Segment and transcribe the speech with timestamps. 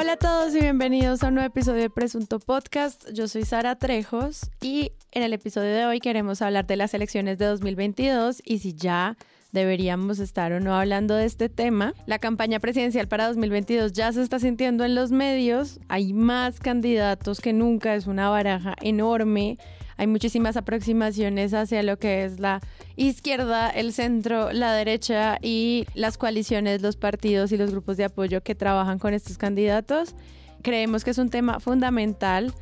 [0.00, 3.10] Hola a todos y bienvenidos a un nuevo episodio de Presunto Podcast.
[3.12, 7.36] Yo soy Sara Trejos y en el episodio de hoy queremos hablar de las elecciones
[7.38, 9.16] de 2022 y si ya
[9.50, 11.94] deberíamos estar o no hablando de este tema.
[12.06, 17.40] La campaña presidencial para 2022 ya se está sintiendo en los medios, hay más candidatos
[17.40, 19.58] que nunca, es una baraja enorme.
[19.98, 22.60] Hay muchísimas aproximaciones hacia lo que es la
[22.96, 28.42] izquierda, el centro, la derecha y las coaliciones, los partidos y los grupos de apoyo
[28.42, 30.14] que trabajan con estos candidatos.
[30.62, 32.54] Creemos que es un tema fundamental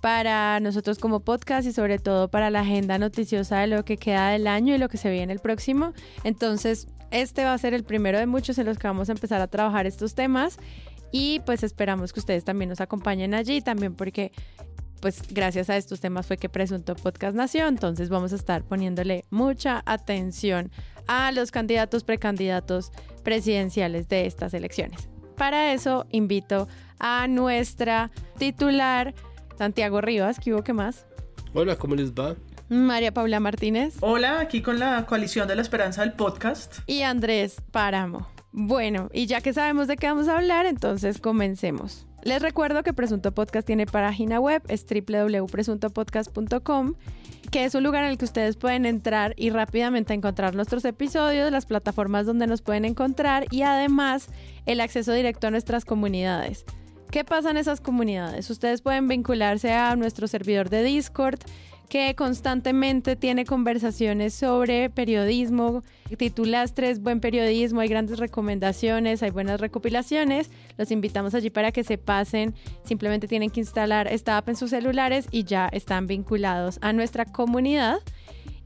[0.00, 4.30] para nosotros como podcast y sobre todo para la agenda noticiosa de lo que queda
[4.30, 5.92] del año y lo que se viene el próximo.
[6.24, 9.40] Entonces, este va a ser el primero de muchos en los que vamos a empezar
[9.40, 10.58] a trabajar estos temas
[11.10, 14.30] y pues esperamos que ustedes también nos acompañen allí, también porque
[15.00, 19.24] pues gracias a estos temas fue que Presunto Podcast nació, entonces vamos a estar poniéndole
[19.30, 20.70] mucha atención
[21.06, 25.08] a los candidatos, precandidatos presidenciales de estas elecciones.
[25.36, 26.68] Para eso invito
[26.98, 29.14] a nuestra titular,
[29.56, 31.06] Santiago Rivas, ¿qué hubo qué más?
[31.54, 32.36] Hola, ¿cómo les va?
[32.68, 33.96] María Paula Martínez.
[34.00, 36.80] Hola, aquí con la coalición de la esperanza del podcast.
[36.86, 38.28] Y Andrés Páramo.
[38.52, 42.07] Bueno, y ya que sabemos de qué vamos a hablar, entonces comencemos.
[42.22, 46.94] Les recuerdo que Presunto Podcast tiene página web, es www.presuntopodcast.com,
[47.50, 51.52] que es un lugar en el que ustedes pueden entrar y rápidamente encontrar nuestros episodios,
[51.52, 54.28] las plataformas donde nos pueden encontrar y además
[54.66, 56.64] el acceso directo a nuestras comunidades.
[57.10, 58.50] ¿Qué pasa en esas comunidades?
[58.50, 61.38] Ustedes pueden vincularse a nuestro servidor de Discord
[61.88, 65.82] que constantemente tiene conversaciones sobre periodismo,
[66.18, 70.50] titulastres, buen periodismo, hay grandes recomendaciones, hay buenas recopilaciones.
[70.76, 72.54] Los invitamos allí para que se pasen.
[72.84, 77.24] Simplemente tienen que instalar esta app en sus celulares y ya están vinculados a nuestra
[77.24, 78.00] comunidad.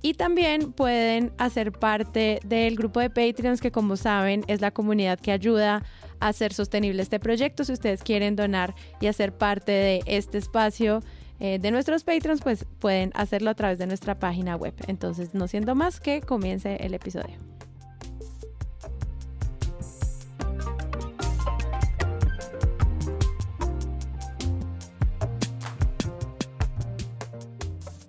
[0.05, 5.21] Y también pueden hacer parte del grupo de Patreons, que como saben es la comunidad
[5.21, 5.85] que ayuda
[6.29, 7.65] hacer sostenible este proyecto.
[7.65, 11.01] Si ustedes quieren donar y hacer parte de este espacio
[11.41, 14.75] eh, de nuestros Patreons, pues pueden hacerlo a través de nuestra página web.
[14.87, 17.52] Entonces, no siendo más que comience el episodio.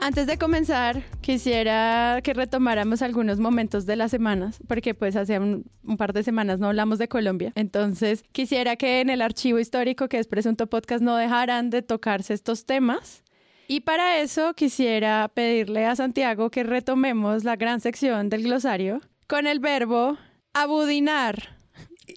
[0.03, 5.63] Antes de comenzar, quisiera que retomáramos algunos momentos de las semanas, porque pues hace un,
[5.97, 7.53] par de semanas no hablamos de Colombia.
[7.55, 12.33] Entonces, quisiera que en el archivo histórico que es Presunto Podcast no dejaran de tocarse
[12.33, 13.23] estos temas.
[13.69, 18.99] Y para eso quisiera pedirle a Santiago que retomemos la gran sección del glosario
[19.29, 20.17] con el verbo
[20.53, 21.55] abudinar.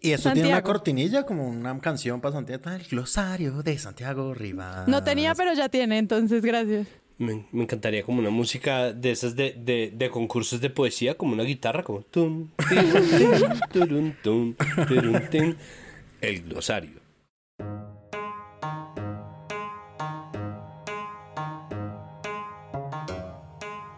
[0.03, 2.69] Y eso tiene una cortinilla, como una canción para Santiago.
[2.69, 4.89] El glosario de Santiago Rivas.
[4.89, 6.89] No tenía, pero ya tiene, entonces gracias.
[7.19, 9.55] Me, encantaría como una música de esas de,
[9.93, 12.05] de, concursos de poesía, como una guitarra, como...
[16.21, 17.01] el glosario.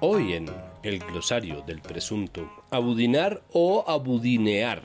[0.01, 0.47] Hoy en
[0.85, 4.83] el glosario del presunto, abudinar o abudinear.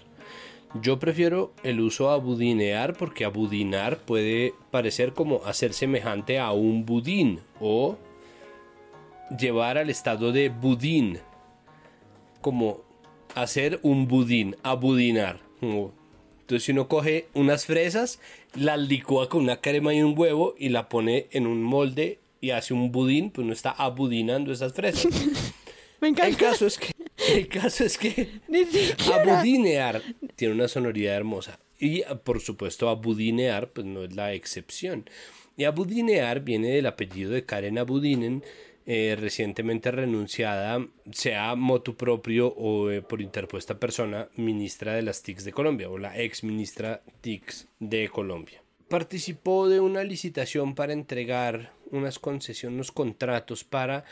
[0.82, 7.42] Yo prefiero el uso abudinear porque abudinar puede parecer como hacer semejante a un budín
[7.60, 8.00] o
[9.38, 11.20] llevar al estado de budín,
[12.42, 12.82] como
[13.36, 15.40] hacer un budín, abudinar.
[15.62, 18.20] Entonces si uno coge unas fresas,
[18.56, 22.52] las licúa con una crema y un huevo y la pone en un molde y
[22.52, 25.06] hace un budín, pues no está abudinando esas fresas.
[26.02, 26.28] Me encanta.
[26.28, 26.92] El caso es que,
[27.34, 28.42] el caso es que
[29.14, 30.02] abudinear
[30.36, 31.60] tiene una sonoridad hermosa.
[31.80, 35.10] Y por supuesto abudinear pues no es la excepción.
[35.56, 38.44] Y abudinear viene del apellido de Karen Abudinen,
[38.86, 45.46] eh, recientemente renunciada, sea motu propio o eh, por interpuesta persona, ministra de las TICs
[45.46, 48.62] de Colombia o la ex ministra TICs de Colombia.
[48.90, 54.04] Participó de una licitación para entregar unas concesiones, unos contratos para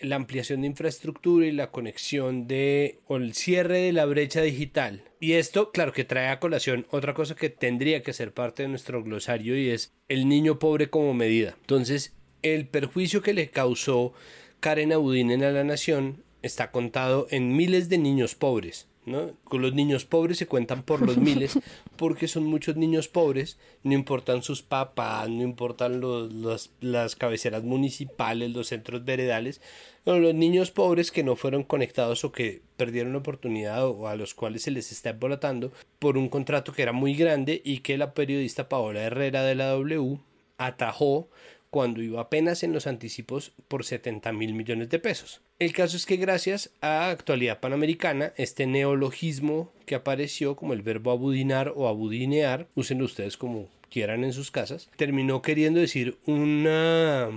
[0.00, 5.02] la ampliación de infraestructura y la conexión de o el cierre de la brecha digital.
[5.20, 8.68] Y esto, claro, que trae a colación otra cosa que tendría que ser parte de
[8.68, 11.56] nuestro glosario y es el niño pobre como medida.
[11.60, 14.12] Entonces, el perjuicio que le causó
[14.60, 18.88] Karen Abudinen a la nación está contado en miles de niños pobres.
[19.06, 19.32] ¿no?
[19.44, 21.58] Con los niños pobres se cuentan por los miles
[21.96, 28.52] porque son muchos niños pobres, no importan sus papás, no importan los, las cabeceras municipales,
[28.52, 29.60] los centros veredales,
[30.04, 34.34] los niños pobres que no fueron conectados o que perdieron la oportunidad o a los
[34.34, 38.14] cuales se les está embolatando por un contrato que era muy grande y que la
[38.14, 40.18] periodista Paola Herrera de la W
[40.58, 41.28] atajó
[41.70, 45.40] cuando iba apenas en los anticipos por 70 mil millones de pesos.
[45.58, 51.10] El caso es que gracias a Actualidad Panamericana, este neologismo que apareció como el verbo
[51.10, 57.30] abudinar o abudinear, usen ustedes como quieran en sus casas, terminó queriendo decir una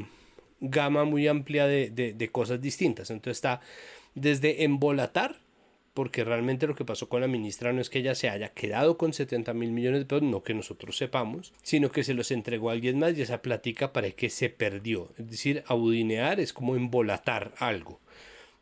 [0.59, 3.09] gama muy amplia de, de cosas distintas.
[3.09, 3.61] Entonces está
[4.13, 5.39] desde embolatar
[5.93, 8.97] porque realmente lo que pasó con la ministra no es que ella se haya quedado
[8.97, 12.69] con 70 mil millones de pesos, no que nosotros sepamos, sino que se los entregó
[12.69, 15.09] a alguien más y esa plática para que se perdió.
[15.17, 17.99] Es decir, abudinear es como embolatar algo.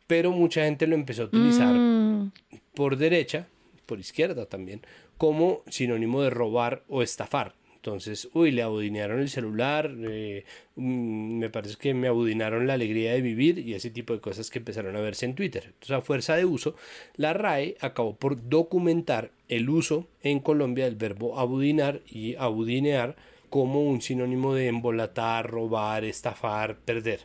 [0.06, 2.32] Pero mucha gente lo empezó a utilizar mm.
[2.74, 3.46] por derecha,
[3.86, 4.82] por izquierda también,
[5.16, 7.54] como sinónimo de robar o estafar.
[7.82, 10.44] Entonces, uy, le abudinearon el celular, eh,
[10.76, 14.50] mm, me parece que me abudinaron la alegría de vivir y ese tipo de cosas
[14.50, 15.64] que empezaron a verse en Twitter.
[15.64, 16.74] Entonces, a fuerza de uso,
[17.16, 23.16] la RAE acabó por documentar el uso en Colombia del verbo abudinar y abudinear
[23.48, 27.20] como un sinónimo de embolatar, robar, estafar, perder.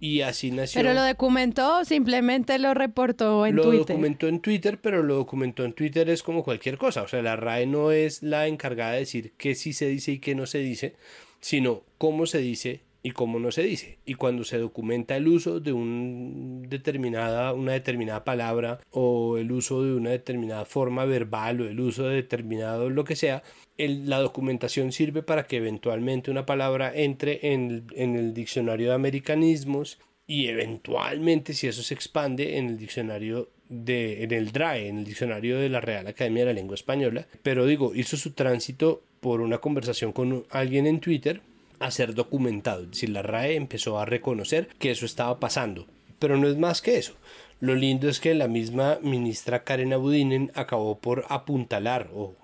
[0.00, 0.80] Y así nació.
[0.80, 3.72] Pero lo documentó, simplemente lo reportó en Twitter.
[3.72, 7.02] Lo documentó en Twitter, pero lo documentó en Twitter es como cualquier cosa.
[7.02, 10.18] O sea, la RAE no es la encargada de decir qué sí se dice y
[10.20, 10.94] qué no se dice,
[11.40, 13.98] sino cómo se dice y cómo no se dice.
[14.04, 19.82] Y cuando se documenta el uso de un determinada, una determinada palabra o el uso
[19.84, 23.42] de una determinada forma verbal o el uso de determinado lo que sea,
[23.76, 29.98] la documentación sirve para que eventualmente una palabra entre en, en el diccionario de americanismos
[30.26, 35.04] y eventualmente si eso se expande en el diccionario de, en el DRAE, en el
[35.04, 37.26] diccionario de la Real Academia de la Lengua Española.
[37.42, 41.40] Pero digo, hizo su tránsito por una conversación con alguien en Twitter
[41.80, 42.82] a ser documentado.
[42.82, 45.86] Es decir, la RAE empezó a reconocer que eso estaba pasando.
[46.18, 47.14] Pero no es más que eso.
[47.60, 52.34] Lo lindo es que la misma ministra Karen Abudinen acabó por apuntalar o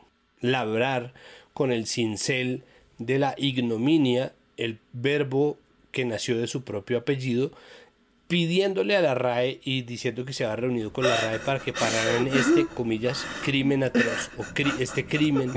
[0.41, 1.15] labrar
[1.53, 2.65] con el cincel
[2.99, 5.57] de la ignominia el verbo
[5.93, 7.53] que nació de su propio apellido
[8.35, 11.73] pidiéndole a la RAE y diciendo que se había reunido con la RAE para que
[11.73, 14.45] pararan este, comillas, crimen atroz o
[14.81, 15.53] este crimen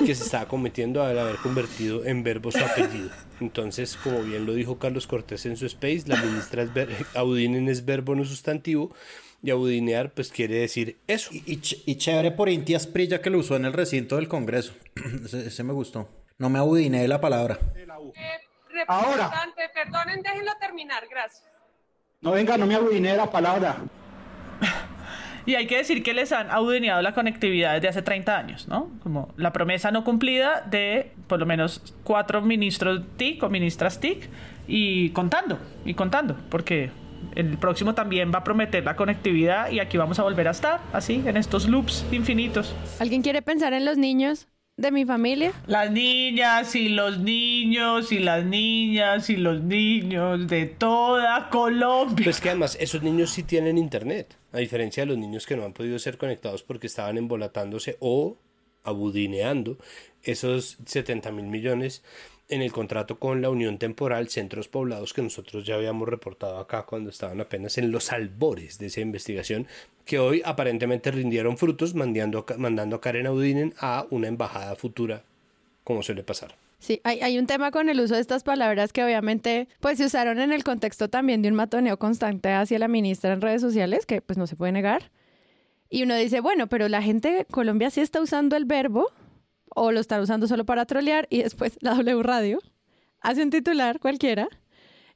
[0.00, 3.08] que se estaba cometiendo al haber convertido en verbo su apellido.
[3.40, 6.70] Entonces, como bien lo dijo Carlos Cortés en su space, la ministra es
[7.14, 8.94] audinen es verbo no sustantivo
[9.42, 11.30] y audinear pues quiere decir eso.
[11.32, 14.74] Y, y, chévere por Inti Asprilla que lo usó en el recinto del Congreso.
[15.24, 16.06] ese, me gustó.
[16.36, 17.58] No me audiné la palabra.
[17.74, 19.30] Eh, Ahora.
[19.74, 21.49] Perdonen, déjenlo terminar, gracias.
[22.22, 23.76] No, venga, no me abudiné la palabra.
[25.46, 28.90] Y hay que decir que les han audineado la conectividad desde hace 30 años, ¿no?
[29.02, 34.28] Como la promesa no cumplida de por lo menos cuatro ministros TIC o ministras TIC
[34.68, 36.90] y contando, y contando, porque
[37.36, 40.80] el próximo también va a prometer la conectividad y aquí vamos a volver a estar,
[40.92, 42.74] así, en estos loops infinitos.
[42.98, 44.46] ¿Alguien quiere pensar en los niños?
[44.80, 45.52] De mi familia?
[45.66, 52.24] Las niñas y los niños y las niñas y los niños de toda Colombia.
[52.24, 55.64] Pues que además esos niños sí tienen internet, a diferencia de los niños que no
[55.64, 58.38] han podido ser conectados porque estaban embolatándose o
[58.82, 59.76] abudineando
[60.22, 62.02] esos 70 mil millones
[62.50, 66.82] en el contrato con la Unión Temporal Centros Poblados que nosotros ya habíamos reportado acá
[66.82, 69.66] cuando estaban apenas en los albores de esa investigación
[70.04, 75.22] que hoy aparentemente rindieron frutos mandando, mandando a Karen Audinen a una embajada futura,
[75.84, 76.54] como suele pasar.
[76.80, 80.06] Sí, hay, hay, un tema con el uso de estas palabras que obviamente pues se
[80.06, 84.06] usaron en el contexto también de un matoneo constante hacia la ministra en redes sociales,
[84.06, 85.10] que pues no se puede negar.
[85.90, 89.12] Y uno dice, bueno, pero la gente de Colombia sí está usando el verbo
[89.74, 92.60] o lo están usando solo para trolear y después la W Radio
[93.20, 94.48] hace un titular cualquiera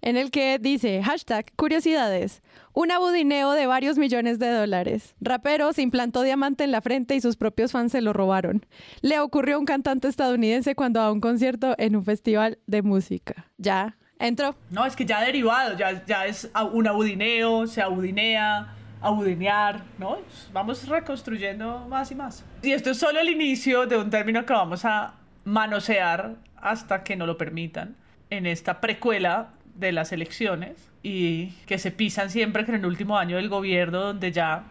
[0.04, 2.42] en el que dice hashtag curiosidades,
[2.75, 5.14] un abudineo de varios millones de dólares.
[5.18, 8.66] Rapero se implantó diamante en la frente y sus propios fans se lo robaron.
[9.00, 13.50] Le ocurrió a un cantante estadounidense cuando a un concierto en un festival de música.
[13.56, 14.54] Ya, entró.
[14.70, 20.18] No, es que ya derivado, ya, ya es un abudineo, se abudinea audinear, ¿no?
[20.52, 22.44] Vamos reconstruyendo más y más.
[22.62, 27.14] Y esto es solo el inicio de un término que vamos a manosear hasta que
[27.14, 27.96] no lo permitan
[28.30, 33.37] en esta precuela de las elecciones y que se pisan siempre en el último año
[33.37, 34.64] del gobierno donde ya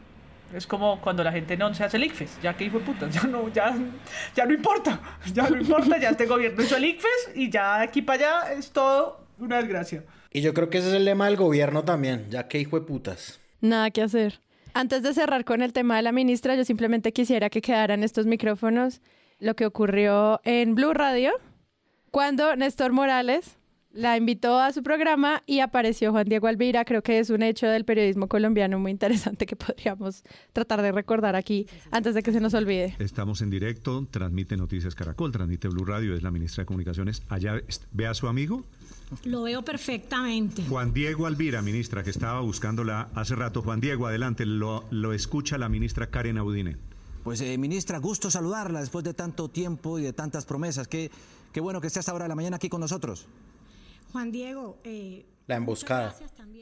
[0.53, 3.09] es como cuando la gente no se hace el ICFES, ya que hijo de puta,
[3.11, 3.75] ya no, ya,
[4.35, 4.99] ya no importa,
[5.33, 8.53] ya no importa, ya este gobierno hizo el ICFES y ya de aquí para allá
[8.53, 10.03] es todo una desgracia.
[10.31, 12.85] Y yo creo que ese es el lema del gobierno también, ya que hijo de
[12.85, 13.39] putas.
[13.63, 14.41] Nada que hacer.
[14.73, 18.25] Antes de cerrar con el tema de la ministra, yo simplemente quisiera que quedaran estos
[18.25, 19.01] micrófonos
[19.39, 21.31] lo que ocurrió en Blue Radio
[22.11, 23.57] cuando Néstor Morales
[23.93, 26.83] la invitó a su programa y apareció Juan Diego Alvira.
[26.83, 31.35] Creo que es un hecho del periodismo colombiano muy interesante que podríamos tratar de recordar
[31.35, 32.95] aquí antes de que se nos olvide.
[32.99, 37.23] Estamos en directo, transmite Noticias Caracol, transmite Blue Radio, es la ministra de Comunicaciones.
[37.29, 38.63] Allá ve a su amigo
[39.25, 40.63] lo veo perfectamente.
[40.67, 43.61] Juan Diego Alvira, ministra, que estaba buscándola hace rato.
[43.61, 46.77] Juan Diego, adelante, lo, lo escucha la ministra Karen Audine.
[47.23, 50.87] Pues eh, ministra, gusto saludarla después de tanto tiempo y de tantas promesas.
[50.87, 51.11] Qué,
[51.51, 53.27] qué bueno que esté hasta ahora de la mañana aquí con nosotros.
[54.13, 56.15] Juan Diego, eh, La emboscada.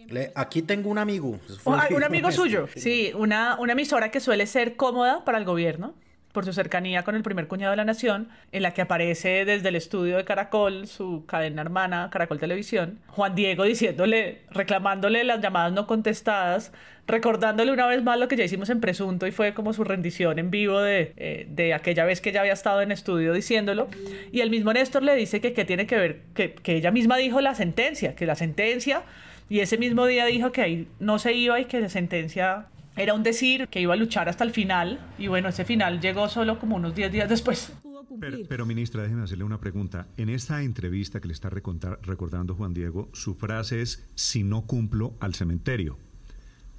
[0.08, 1.38] Le- aquí tengo un amigo.
[1.66, 2.42] Un amigo Este.
[2.42, 2.68] suyo.
[2.76, 5.94] Sí, una, una emisora que suele ser cómoda para el gobierno
[6.32, 9.70] por su cercanía con el primer cuñado de la nación, en la que aparece desde
[9.70, 15.74] el estudio de Caracol, su cadena hermana, Caracol Televisión, Juan Diego diciéndole, reclamándole las llamadas
[15.74, 16.72] no contestadas,
[17.08, 20.40] recordándole una vez más lo que ya hicimos en Presunto y fue como su rendición
[20.40, 23.88] en vivo de, eh, de aquella vez que ya había estado en estudio diciéndolo.
[24.32, 27.18] Y el mismo Néstor le dice que, que tiene que ver, que, que ella misma
[27.18, 29.04] dijo la sentencia, que la sentencia
[29.52, 33.14] y ese mismo día dijo que ahí no se iba y que la sentencia era
[33.14, 35.00] un decir, que iba a luchar hasta el final.
[35.18, 37.74] Y bueno, ese final llegó solo como unos 10 días después.
[38.20, 40.08] Pero, pero, ministra, déjeme hacerle una pregunta.
[40.18, 44.66] En esta entrevista que le está recontar- recordando Juan Diego, su frase es, si no
[44.66, 45.98] cumplo al cementerio.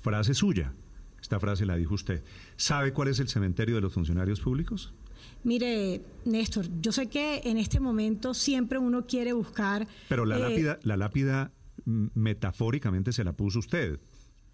[0.00, 0.74] Frase suya.
[1.20, 2.22] Esta frase la dijo usted.
[2.56, 4.92] ¿Sabe cuál es el cementerio de los funcionarios públicos?
[5.44, 9.86] mire, Néstor, yo sé que en este momento siempre uno quiere buscar...
[10.08, 11.52] Pero la eh, lápida, la lápida
[11.84, 13.98] mm, metafóricamente se la puso usted.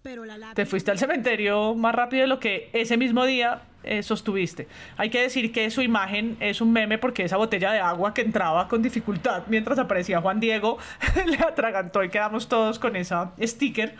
[0.03, 3.61] Pero la lápida- Te fuiste al cementerio más rápido de lo que ese mismo día
[3.83, 4.67] eh, sostuviste.
[4.97, 8.21] Hay que decir que su imagen es un meme porque esa botella de agua que
[8.21, 10.77] entraba con dificultad mientras aparecía Juan Diego
[11.27, 13.95] le atragantó y quedamos todos con esa sticker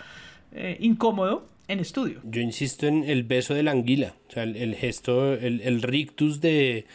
[0.54, 2.20] eh, incómodo en estudio.
[2.24, 5.82] Yo insisto en el beso de la anguila, o sea, el, el gesto, el, el
[5.82, 6.86] rictus de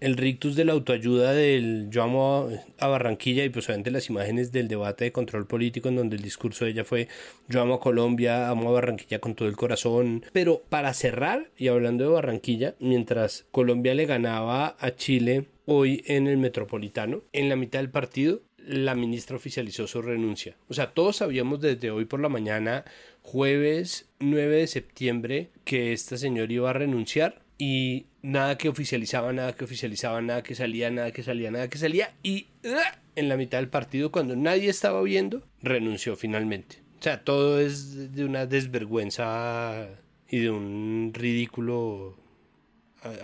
[0.00, 2.48] el rictus de la autoayuda del yo amo
[2.78, 6.22] a, Barranquilla y pues obviamente las imágenes del debate de control político en donde el
[6.22, 7.08] discurso de ella fue
[7.48, 10.24] yo amo a Colombia, amo a Barranquilla con todo el corazón.
[10.32, 16.26] Pero para cerrar, y hablando de Barranquilla, mientras Colombia le ganaba a Chile hoy en
[16.26, 20.56] el Metropolitano, en la mitad del partido la ministra oficializó su renuncia.
[20.68, 22.84] O sea, todos sabíamos desde hoy por la mañana,
[23.22, 29.52] jueves 9 de septiembre, que esta señora iba a renunciar y nada que oficializaba, nada
[29.54, 32.98] que oficializaba, nada que salía, nada que salía, nada que salía y ¡ah!
[33.14, 36.82] en la mitad del partido, cuando nadie estaba viendo, renunció finalmente.
[36.98, 39.86] O sea, todo es de una desvergüenza
[40.28, 42.16] y de un ridículo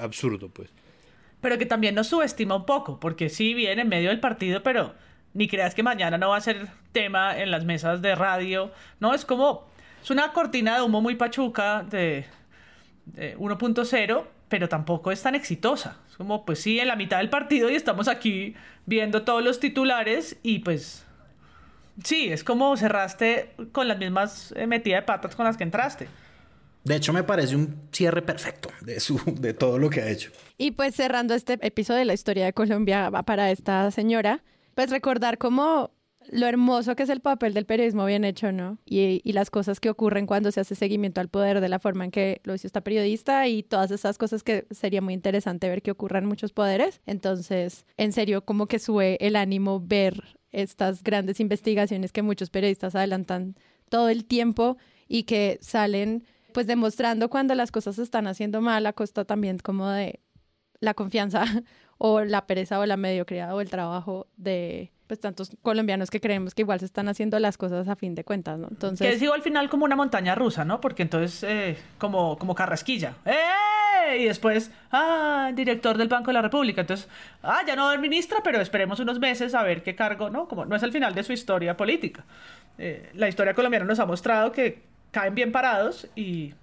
[0.01, 0.71] absurdo, pues.
[1.41, 4.95] Pero que también nos subestima un poco, porque sí viene en medio del partido, pero
[5.35, 8.71] ni creas que mañana no va a ser tema en las mesas de radio.
[9.01, 9.67] No, es como,
[10.01, 12.25] es una cortina de humo muy pachuca de,
[13.07, 15.97] de 1.0, pero tampoco es tan exitosa.
[16.11, 18.55] Es como, pues sí, en la mitad del partido y estamos aquí
[18.85, 21.07] viendo todos los titulares y pues...
[22.05, 26.07] Sí, es como cerraste con las mismas eh, metidas de patas con las que entraste.
[26.85, 30.31] De hecho, me parece un cierre perfecto de, su, de todo lo que ha hecho.
[30.59, 34.45] Y pues cerrando este episodio de la historia de Colombia para esta señora,
[34.75, 35.93] pues recordar como
[36.31, 38.79] lo hermoso que es el papel del periodismo bien hecho, ¿no?
[38.85, 42.11] Y, las cosas que ocurren cuando se hace seguimiento al poder de la forma en
[42.11, 45.91] que lo hizo esta periodista y todas esas cosas que sería muy interesante ver que
[45.91, 47.01] ocurran muchos poderes.
[47.07, 52.95] Entonces, en serio, como que sube el ánimo ver estas grandes investigaciones que muchos periodistas
[52.95, 53.57] adelantan
[53.89, 54.77] todo el tiempo
[55.09, 59.59] y que salen pues demostrando cuando las cosas se están haciendo mal a costa también
[59.59, 60.21] como de
[60.81, 61.45] la confianza
[61.99, 66.55] o la pereza o la mediocridad o el trabajo de pues tantos colombianos que creemos
[66.55, 68.69] que igual se están haciendo las cosas a fin de cuentas, ¿no?
[68.71, 70.81] Entonces, Que es igual al final como una montaña rusa, ¿no?
[70.81, 73.17] Porque entonces, eh, como, como carrasquilla.
[73.27, 74.17] ¡Eh!
[74.19, 76.81] Y después, ah, director del Banco de la República.
[76.81, 77.11] Entonces,
[77.43, 80.31] ah, ya no va a haber ministra, pero esperemos unos meses a ver qué cargo,
[80.31, 80.49] ¿no?
[80.49, 82.25] Como no es el final de su historia política.
[82.79, 86.55] Eh, la historia colombiana nos ha mostrado que caen bien parados y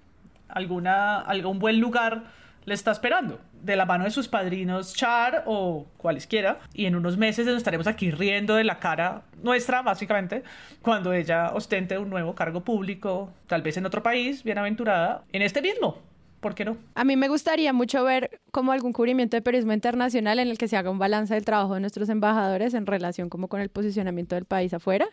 [0.48, 2.24] alguna, algún buen lugar
[2.66, 3.40] le está esperando.
[3.62, 6.60] De la mano de sus padrinos Char o cualesquiera.
[6.74, 10.44] Y en unos meses nos estaremos aquí riendo de la cara nuestra, básicamente,
[10.82, 15.62] cuando ella ostente un nuevo cargo público, tal vez en otro país, bienaventurada, en este
[15.62, 15.98] mismo.
[16.40, 16.78] ¿Por qué no?
[16.96, 20.70] a mí me gustaría mucho ver como algún cubrimiento de periodismo internacional en el que
[20.70, 24.36] se haga un balance del trabajo de nuestros embajadores en relación como con el posicionamiento
[24.36, 25.08] del país afuera.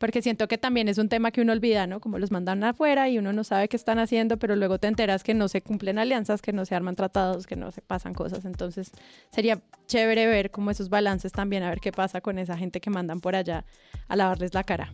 [0.00, 2.00] Porque siento que también es un tema que uno olvida, ¿no?
[2.00, 5.22] Como los mandan afuera y uno no sabe qué están haciendo, pero luego te enteras
[5.22, 8.46] que no se cumplen alianzas, que no se arman tratados, que no se pasan cosas.
[8.46, 8.92] Entonces
[9.30, 12.88] sería chévere ver como esos balances también, a ver qué pasa con esa gente que
[12.88, 13.66] mandan por allá
[14.08, 14.90] a lavarles la cara.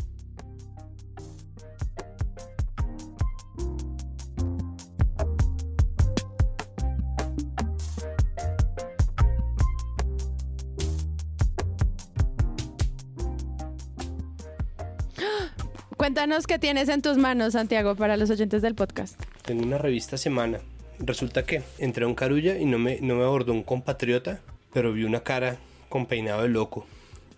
[15.97, 19.19] Cuéntanos qué tienes en tus manos, Santiago, para los oyentes del podcast.
[19.43, 20.59] Tengo una revista semana.
[20.99, 24.41] Resulta que entré a un carulla y no me, no me abordó un compatriota,
[24.75, 25.57] pero vi una cara
[25.88, 26.87] con peinado de loco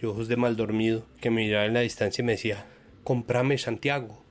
[0.01, 2.67] y ojos de mal dormido que me miraba en la distancia y me decía,
[3.05, 4.25] comprame Santiago,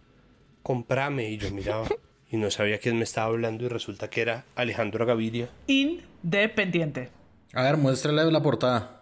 [0.62, 1.29] comprame.
[1.29, 1.88] Y yo miraba
[2.29, 5.48] y no sabía quién me estaba hablando y resulta que era Alejandro Gaviria.
[5.67, 7.12] Independiente.
[7.53, 8.96] A ver, muéstrale la portada.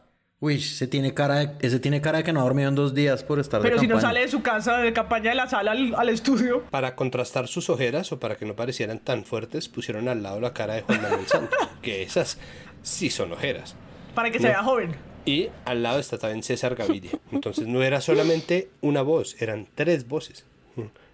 [0.45, 2.93] Uy, ese tiene cara de, ese tiene cara de que no ha dormido en dos
[2.93, 4.09] días por estar Pero de si no campaña.
[4.13, 6.63] sale de su casa de campaña de la sala al, al estudio.
[6.69, 10.53] Para contrastar sus ojeras o para que no parecieran tan fuertes, pusieron al lado la
[10.53, 12.37] cara de Juan Manuel Santos, que esas
[12.83, 13.75] sí son ojeras.
[14.13, 14.49] Para que se No.
[14.49, 14.95] vea joven.
[15.25, 17.11] Y al lado está también César Gaviria.
[17.31, 20.45] Entonces no era solamente una voz, eran tres voces.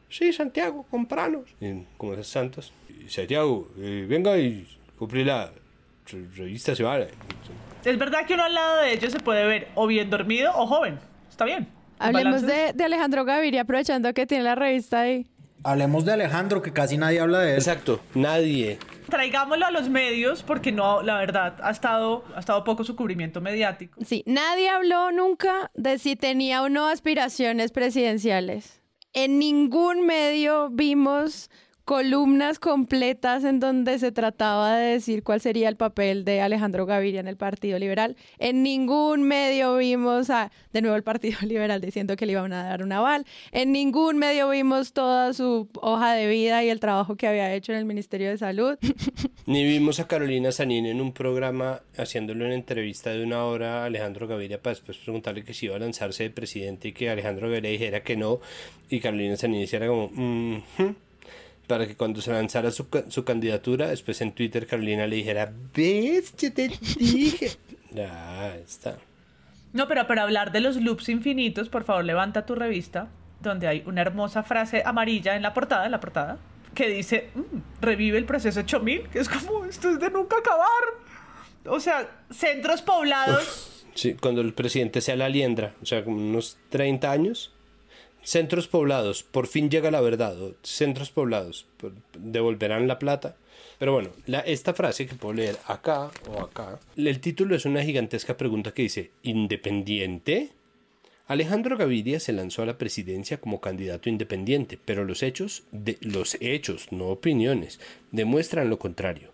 [0.10, 1.46] Sí, Santiago, compranos.
[1.62, 2.74] Y como es Santos.
[2.90, 5.52] "Y Santiago, eh, venga y compré la
[6.12, 7.06] re- revista Semana.
[7.84, 10.68] Es verdad que uno al lado de ellos se puede ver o bien dormido o
[10.68, 11.00] joven.
[11.30, 11.68] Está bien.
[12.00, 15.28] Hablemos de Alejandro Gaviria, aprovechando que tiene la revista ahí.
[15.64, 17.58] Hablemos de Alejandro, que casi nadie habla de él.
[17.58, 18.80] Exacto, nadie.
[19.10, 23.42] Traigámoslo a los medios porque no, la verdad, ha estado, ha estado poco su cubrimiento
[23.42, 24.04] mediático.
[24.04, 28.82] Sí, nadie habló nunca de si tenía o no aspiraciones presidenciales.
[29.14, 31.52] En ningún medio vimos
[31.92, 37.20] columnas completas en donde se trataba de decir cuál sería el papel de Alejandro Gaviria
[37.20, 38.16] en el Partido Liberal.
[38.40, 42.64] En ningún medio vimos a, de nuevo el Partido Liberal diciendo que le iban a
[42.64, 43.26] dar un aval.
[43.52, 47.74] En ningún medio vimos toda su hoja de vida y el trabajo que había hecho
[47.74, 48.78] en el Ministerio de Salud.
[49.46, 53.86] Ni vimos a Carolina Sanín en un programa haciéndole una entrevista de una hora a
[53.88, 57.50] Alejandro Gaviria para después preguntarle que si iba a lanzarse de presidente y que Alejandro
[57.50, 58.40] Gaviria dijera que no
[58.90, 60.64] y Carolina Sanín hiciera como "Mhm",
[61.72, 66.36] para que cuando se lanzara su, su candidatura después en Twitter Carolina le dijera ves
[66.38, 67.52] yo te dije
[67.92, 68.98] ya está
[69.72, 73.08] No, pero para hablar de los loops infinitos, por favor, levanta tu revista,
[73.40, 76.40] donde hay una hermosa frase amarilla en la portada, en la portada,
[76.76, 77.42] que dice, "Mm,
[77.80, 80.84] revive el proceso 8000, que es como, esto es de nunca acabar.
[81.66, 83.86] O sea, centros poblados.
[83.94, 87.54] Sí, cuando el presidente sea la liendra, o sea, como unos 30 años.
[88.24, 90.36] Centros poblados, por fin llega la verdad.
[90.64, 91.66] Centros poblados,
[92.18, 93.36] devolverán la plata.
[93.80, 97.84] Pero bueno, la, esta frase que puedo leer acá o acá, el título es una
[97.84, 100.52] gigantesca pregunta que dice, ¿independiente?
[101.28, 105.64] Alejandro Gaviria se lanzó a la presidencia como candidato independiente, pero los hechos,
[106.02, 107.80] los hechos, no opiniones,
[108.12, 109.32] demuestran lo contrario.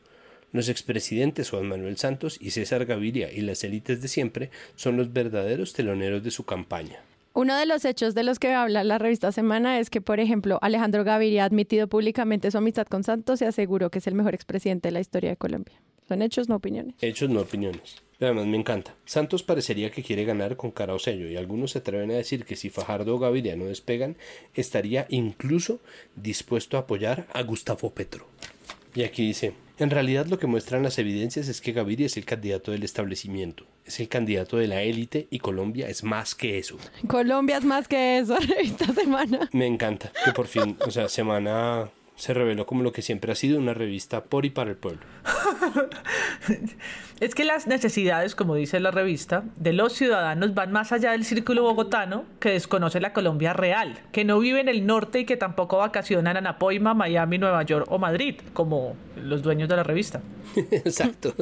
[0.54, 5.12] Los expresidentes Juan Manuel Santos y César Gaviria y las élites de siempre son los
[5.12, 7.02] verdaderos teloneros de su campaña.
[7.38, 10.58] Uno de los hechos de los que habla la revista Semana es que, por ejemplo,
[10.64, 14.34] Alejandro Gaviria ha admitido públicamente su amistad con Santos y aseguró que es el mejor
[14.34, 15.80] expresidente de la historia de Colombia.
[16.08, 16.96] Son hechos, no opiniones.
[17.00, 18.02] Hechos, no opiniones.
[18.20, 18.96] Además, me encanta.
[19.06, 22.44] Santos parecería que quiere ganar con cara o sello, y algunos se atreven a decir
[22.44, 24.18] que si Fajardo o Gaviria no despegan,
[24.56, 25.80] estaría incluso
[26.16, 28.26] dispuesto a apoyar a Gustavo Petro.
[28.96, 32.26] Y aquí dice, en realidad lo que muestran las evidencias es que Gaviria es el
[32.26, 36.78] candidato del establecimiento, es el candidato de la élite y Colombia es más que eso.
[37.08, 39.50] Colombia es más que eso, revista Semana.
[39.54, 43.36] Me encanta que por fin, o sea, Semana se reveló como lo que siempre ha
[43.36, 45.02] sido una revista por y para el pueblo.
[47.20, 51.26] Es que las necesidades, como dice la revista, de los ciudadanos van más allá del
[51.26, 55.36] círculo bogotano que desconoce la Colombia real, que no vive en el norte y que
[55.36, 60.22] tampoco vacaciona en Anapoima, Miami, Nueva York o Madrid, como los dueños de la revista.
[60.56, 61.34] Exacto.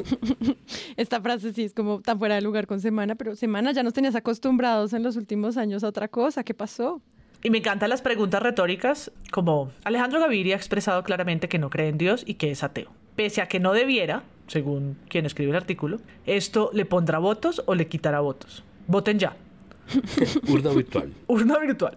[0.96, 3.92] Esta frase sí es como tan fuera de lugar con Semana, pero Semana ya nos
[3.92, 6.42] tenías acostumbrados en los últimos años a otra cosa.
[6.42, 7.02] ¿Qué pasó?
[7.46, 11.88] Y me encantan las preguntas retóricas, como Alejandro Gaviria ha expresado claramente que no cree
[11.88, 12.90] en Dios y que es ateo.
[13.14, 17.76] Pese a que no debiera, según quien escribe el artículo, ¿esto le pondrá votos o
[17.76, 18.64] le quitará votos?
[18.88, 19.36] Voten ya.
[20.48, 21.12] Urna virtual.
[21.28, 21.96] Urna virtual.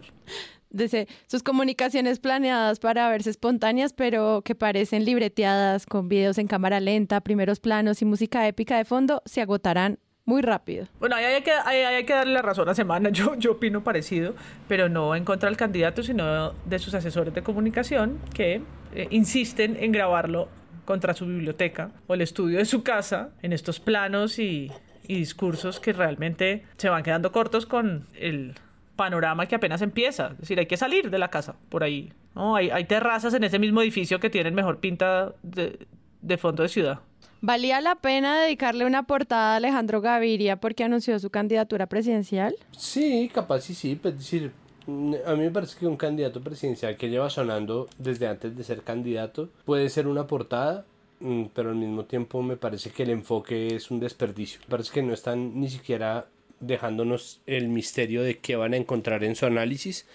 [0.69, 6.79] Dice, sus comunicaciones planeadas para verse espontáneas, pero que parecen libreteadas con videos en cámara
[6.79, 9.97] lenta, primeros planos y música épica de fondo, se agotarán
[10.29, 10.85] muy rápido.
[10.99, 13.09] Bueno, ahí hay que, ahí hay que darle la razón a Semana.
[13.19, 14.35] Yo, yo opino parecido,
[14.67, 18.61] pero no en contra del candidato, sino de sus asesores de comunicación que
[18.93, 20.47] eh, insisten en grabarlo
[20.85, 24.71] contra su biblioteca o el estudio de su casa en estos planos y,
[25.07, 28.53] y discursos que realmente se van quedando cortos con el
[28.95, 30.27] panorama que apenas empieza.
[30.33, 32.13] Es decir, hay que salir de la casa por ahí.
[32.35, 32.55] ¿no?
[32.55, 35.87] Hay, hay terrazas en ese mismo edificio que tienen mejor pinta de,
[36.21, 36.99] de fondo de ciudad.
[37.41, 42.53] ¿Valía la pena dedicarle una portada a Alejandro Gaviria porque anunció su candidatura presidencial?
[42.77, 43.95] Sí, capaz sí, sí.
[43.95, 44.51] Pues decir,
[44.87, 48.63] mm, a mí me parece que un candidato presidencial que lleva sonando desde antes de
[48.65, 50.85] ser candidato puede ser una portada,
[51.21, 54.59] mm, pero al mismo tiempo me parece que el enfoque es un desperdicio.
[54.63, 56.25] Me parece que no están ni siquiera
[56.59, 60.05] dejándonos el misterio de qué van a encontrar en su análisis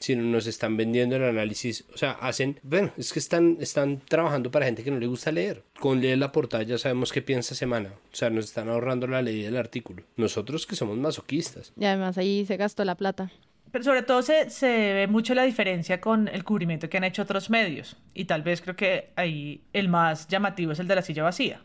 [0.00, 4.50] sino nos están vendiendo el análisis, o sea, hacen, bueno, es que están, están trabajando
[4.50, 5.62] para gente que no le gusta leer.
[5.78, 9.20] Con leer la portada ya sabemos qué piensa semana, o sea, nos están ahorrando la
[9.20, 10.02] ley del artículo.
[10.16, 11.72] Nosotros que somos masoquistas.
[11.78, 13.30] Y además ahí se gastó la plata.
[13.70, 17.22] Pero sobre todo se, se, ve mucho la diferencia con el cubrimiento que han hecho
[17.22, 17.96] otros medios.
[18.14, 21.62] Y tal vez creo que ahí el más llamativo es el de la silla vacía,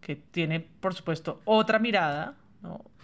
[0.00, 2.36] que tiene, por supuesto, otra mirada,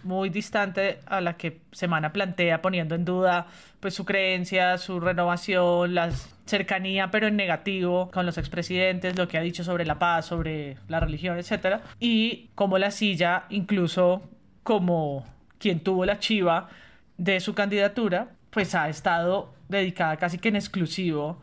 [0.03, 3.47] muy distante a la que Semana plantea, poniendo en duda
[3.79, 6.11] pues, su creencia, su renovación, la
[6.45, 10.77] cercanía, pero en negativo, con los expresidentes, lo que ha dicho sobre la paz, sobre
[10.87, 11.81] la religión, etc.
[11.99, 14.29] Y como la silla, incluso
[14.63, 15.25] como
[15.59, 16.69] quien tuvo la chiva
[17.17, 21.41] de su candidatura, pues ha estado dedicada casi que en exclusivo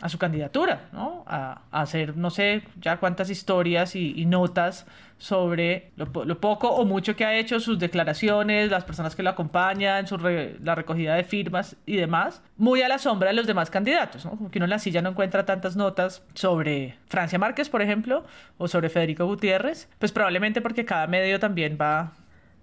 [0.00, 1.24] a su candidatura, ¿no?
[1.26, 4.86] A, hacer, no sé, ya cuántas historias y, notas
[5.18, 10.06] sobre lo, poco o mucho que ha hecho, sus declaraciones, las personas que lo acompañan,
[10.06, 14.24] su la recogida de firmas y demás, muy a la sombra de los demás candidatos,
[14.24, 14.32] ¿no?
[14.32, 18.24] Como que uno en la silla no encuentra tantas notas sobre Francia Márquez, por ejemplo,
[18.56, 22.12] o sobre Federico Gutiérrez, pues probablemente porque cada medio también va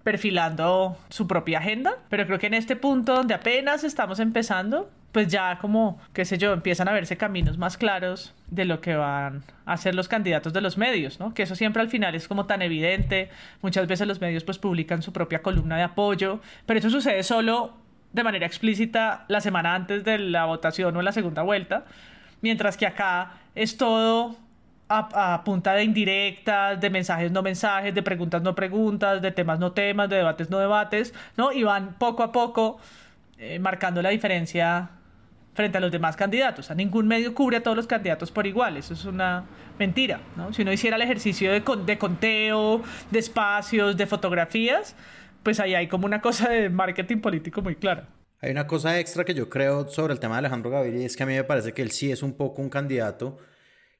[0.02, 5.28] perfilando su propia agenda, pero creo que en este punto donde apenas estamos empezando, pues
[5.28, 9.42] ya como, qué sé yo, empiezan a verse caminos más claros de lo que van
[9.64, 11.32] a ser los candidatos de los medios, ¿no?
[11.32, 13.30] Que eso siempre al final es como tan evidente,
[13.62, 17.74] muchas veces los medios pues publican su propia columna de apoyo, pero eso sucede solo
[18.12, 21.84] de manera explícita la semana antes de la votación o en la segunda vuelta,
[22.40, 24.36] mientras que acá es todo
[24.90, 29.72] a, punta de indirectas, de mensajes no mensajes, de preguntas no preguntas, de temas no
[29.72, 31.52] temas, de debates no debates, ¿no?
[31.52, 32.78] Y van poco a poco
[33.38, 34.90] eh, marcando la diferencia
[35.54, 36.70] frente a los demás candidatos.
[36.70, 39.44] A ningún medio cubre a todos los candidatos por igual, eso es una
[39.78, 40.52] mentira, ¿no?
[40.52, 44.94] Si uno hiciera el ejercicio de, de conteo, de espacios, de fotografías,
[45.42, 48.08] pues ahí hay como una cosa de marketing político muy clara.
[48.40, 51.16] Hay una cosa extra que yo creo sobre el tema de Alejandro Gaviria y es
[51.16, 53.38] que a mí me parece que él sí es un poco un candidato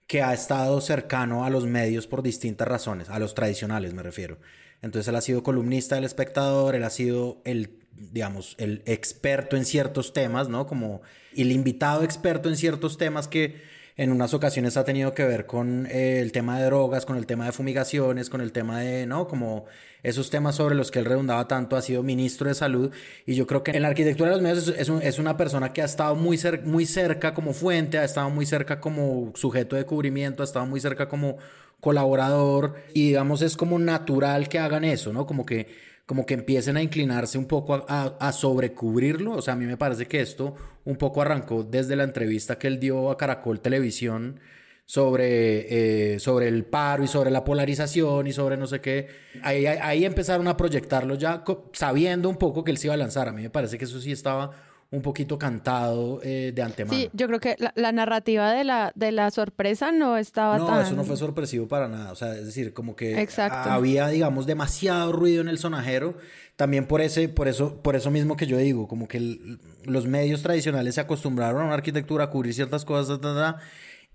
[0.07, 4.39] que ha estado cercano a los medios por distintas razones, a los tradicionales me refiero.
[4.83, 9.65] Entonces él ha sido columnista del espectador, él ha sido el, digamos, el experto en
[9.65, 10.67] ciertos temas, ¿no?
[10.67, 11.03] Como
[11.37, 13.61] el invitado experto en ciertos temas que
[13.99, 17.27] en unas ocasiones ha tenido que ver con eh, el tema de drogas, con el
[17.27, 19.27] tema de fumigaciones, con el tema de, ¿no?
[19.27, 19.67] Como
[20.05, 22.93] esos temas sobre los que él redundaba tanto, ha sido ministro de salud
[23.27, 25.83] y yo creo que en la arquitectura de los medios es, es, una persona que
[25.83, 30.45] ha estado muy, muy cerca como fuente, ha estado muy cerca como sujeto de cubrimiento,
[30.45, 31.39] ha estado muy cerca como
[31.81, 35.27] colaborador y digamos es como natural que hagan eso, ¿no?
[35.27, 39.33] Como que como que empiecen a inclinarse un poco a, a, sobrecubrirlo.
[39.33, 40.55] O sea, a mí me parece que esto
[40.87, 44.41] un poco arrancó desde la entrevista que él dio a Caracol Televisión
[44.87, 49.07] sobre, eh, sobre el paro y sobre la polarización y sobre no sé qué.
[49.43, 53.29] Ahí, ahí, empezaron a proyectarlo ya sabiendo un poco que él se iba a lanzar.
[53.29, 54.53] A mí me parece que eso sí estaba
[54.91, 56.99] un poquito cantado eh, de antemano.
[56.99, 60.77] Sí, yo creo que la, narrativa de la, de la sorpresa no estaba no, tan...
[60.77, 62.11] No, eso no fue sorpresivo para nada.
[62.11, 66.17] O sea, es decir, como que había, digamos, demasiado ruido en el sonajero.
[66.57, 70.43] También por, ese, por, eso, por eso mismo que yo digo, como que los medios
[70.43, 73.21] tradicionales se acostumbraron a una arquitectura, a cubrir ciertas cosas,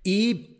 [0.03, 0.53] y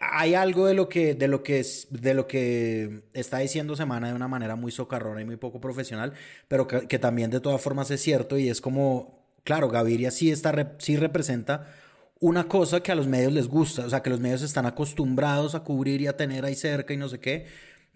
[0.00, 4.14] hay algo de lo que de lo que de lo que está diciendo Semana de
[4.14, 6.14] una manera muy socarrona y muy poco profesional,
[6.48, 9.17] pero que, también de todas formas es cierto y es como
[9.48, 11.66] claro, Gaviria sí está sí representa
[12.20, 15.54] una cosa que a los medios les gusta, o sea, que los medios están acostumbrados
[15.54, 17.46] a cubrir y a tener ahí cerca y no sé qué,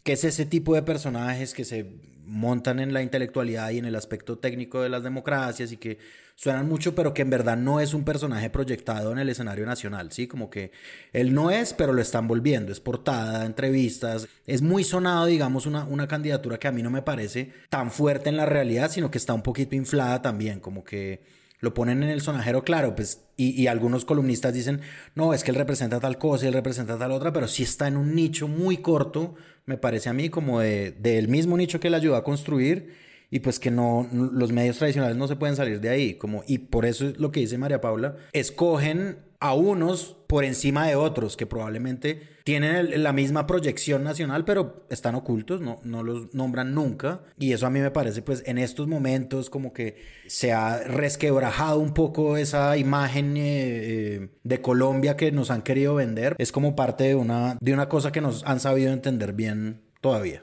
[0.03, 3.97] que es ese tipo de personajes que se montan en la intelectualidad y en el
[3.97, 5.99] aspecto técnico de las democracias y que
[6.37, 10.11] suenan mucho, pero que en verdad no es un personaje proyectado en el escenario nacional,
[10.11, 10.27] ¿sí?
[10.27, 10.73] Como que
[11.13, 15.85] él no es, pero lo están volviendo, es portada, entrevistas, es muy sonado, digamos, una,
[15.85, 19.19] una candidatura que a mí no me parece tan fuerte en la realidad, sino que
[19.19, 23.51] está un poquito inflada también, como que lo ponen en el sonajero, claro, pues, y,
[23.51, 24.81] y, algunos columnistas dicen,
[25.15, 27.87] no, es que él representa tal cosa y él representa tal otra, pero sí está
[27.87, 31.87] en un nicho muy corto, me parece a mí, como de, del mismo nicho que
[31.87, 32.95] él ayudó a construir
[33.31, 36.59] y pues que no, los medios tradicionales no se pueden salir de ahí, como, y
[36.59, 41.37] por eso es lo que dice María Paula, escogen a unos por encima de otros
[41.37, 47.23] que probablemente tienen la misma proyección nacional, pero están ocultos, no, no los nombran nunca.
[47.39, 51.81] Y eso a mí me parece, pues en estos momentos como que se ha resquebrajado
[51.81, 56.37] un poco esa imagen eh, eh, de Colombia que nos han querido vender.
[56.39, 60.43] Es como parte de una, de una cosa que nos han sabido entender bien todavía.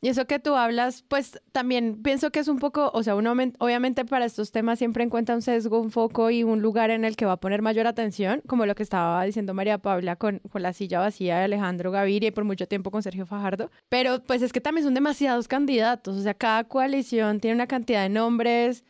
[0.00, 3.34] Y eso que tú hablas, pues también pienso que es un poco, o sea, uno
[3.58, 7.16] obviamente para estos temas siempre encuentra un sesgo, un foco y un lugar en el
[7.16, 10.62] que va a poner mayor atención, como lo que estaba diciendo María Paula con, con
[10.62, 13.70] la silla vacía de Alejandro Gaviria y por mucho tiempo con Sergio Fajardo.
[13.88, 18.02] Pero pues es que también son demasiados candidatos, o sea, cada coalición tiene una cantidad
[18.02, 18.84] de nombres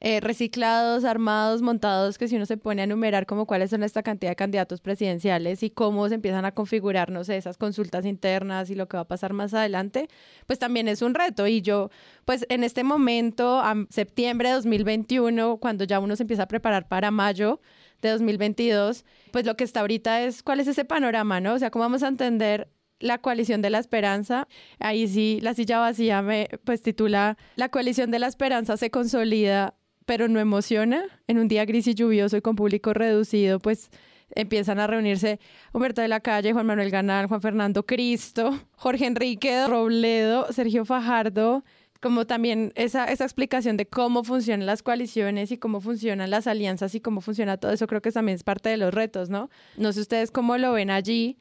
[0.00, 4.02] eh, reciclados, armados, montados, que si uno se pone a enumerar como cuáles son esta
[4.02, 8.70] cantidad de candidatos presidenciales y cómo se empiezan a configurar, no sé, esas consultas internas
[8.70, 10.08] y lo que va a pasar más adelante,
[10.46, 11.46] pues también es un reto.
[11.46, 11.90] Y yo,
[12.24, 16.86] pues en este momento, a septiembre de 2021, cuando ya uno se empieza a preparar
[16.86, 17.60] para mayo
[18.00, 21.54] de 2022, pues lo que está ahorita es cuál es ese panorama, ¿no?
[21.54, 22.68] O sea, cómo vamos a entender
[23.00, 24.48] la coalición de la esperanza.
[24.78, 29.74] Ahí sí, la silla vacía me pues titula La coalición de la esperanza se consolida,
[30.08, 31.04] pero no emociona.
[31.26, 33.90] En un día gris y lluvioso y con público reducido, pues
[34.34, 35.38] empiezan a reunirse
[35.74, 41.62] Humberto de la Calle, Juan Manuel Ganal, Juan Fernando Cristo, Jorge Enrique Robledo, Sergio Fajardo,
[42.00, 46.94] como también esa, esa explicación de cómo funcionan las coaliciones y cómo funcionan las alianzas
[46.94, 49.50] y cómo funciona todo eso, creo que también es parte de los retos, ¿no?
[49.76, 51.36] No sé ustedes cómo lo ven allí,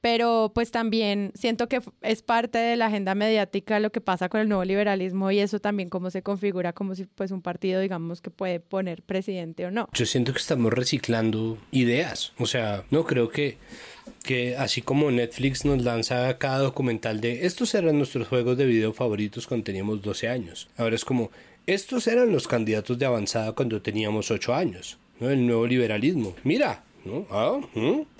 [0.00, 4.40] pero pues también siento que es parte de la agenda mediática lo que pasa con
[4.40, 8.20] el nuevo liberalismo y eso también cómo se configura como si pues un partido digamos
[8.20, 9.88] que puede poner presidente o no.
[9.92, 13.58] Yo siento que estamos reciclando ideas, o sea, no creo que
[14.22, 18.92] que así como Netflix nos lanza cada documental de estos eran nuestros juegos de video
[18.92, 20.68] favoritos cuando teníamos 12 años.
[20.76, 21.30] Ahora es como
[21.66, 25.30] estos eran los candidatos de avanzada cuando teníamos 8 años, ¿no?
[25.30, 26.34] El nuevo liberalismo.
[26.42, 27.26] Mira, ¿no?
[27.30, 27.60] Ah,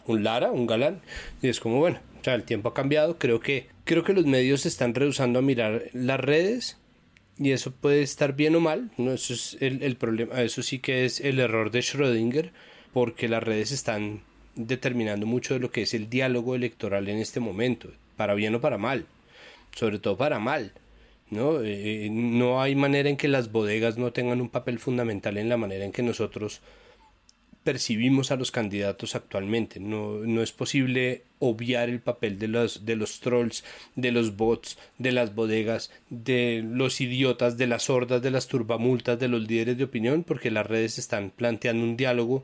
[0.09, 1.01] un Lara, un galán.
[1.43, 3.19] Y es como, bueno, o sea, el tiempo ha cambiado.
[3.19, 6.79] Creo que, creo que los medios se están rehusando a mirar las redes
[7.39, 8.91] y eso puede estar bien o mal.
[8.97, 9.13] ¿no?
[9.13, 10.43] Eso es el, el problema.
[10.43, 12.51] Eso sí que es el error de Schrödinger
[12.93, 14.23] porque las redes están
[14.55, 18.61] determinando mucho de lo que es el diálogo electoral en este momento, para bien o
[18.61, 19.07] para mal,
[19.75, 20.73] sobre todo para mal.
[21.31, 21.63] ¿no?
[21.63, 25.57] Eh, no hay manera en que las bodegas no tengan un papel fundamental en la
[25.57, 26.61] manera en que nosotros
[27.69, 29.79] percibimos a los candidatos actualmente.
[29.79, 33.63] No, no es posible obviar el papel de los, de los trolls,
[33.95, 39.19] de los bots, de las bodegas, de los idiotas, de las sordas, de las turbamultas,
[39.19, 42.43] de los líderes de opinión, porque las redes están planteando un diálogo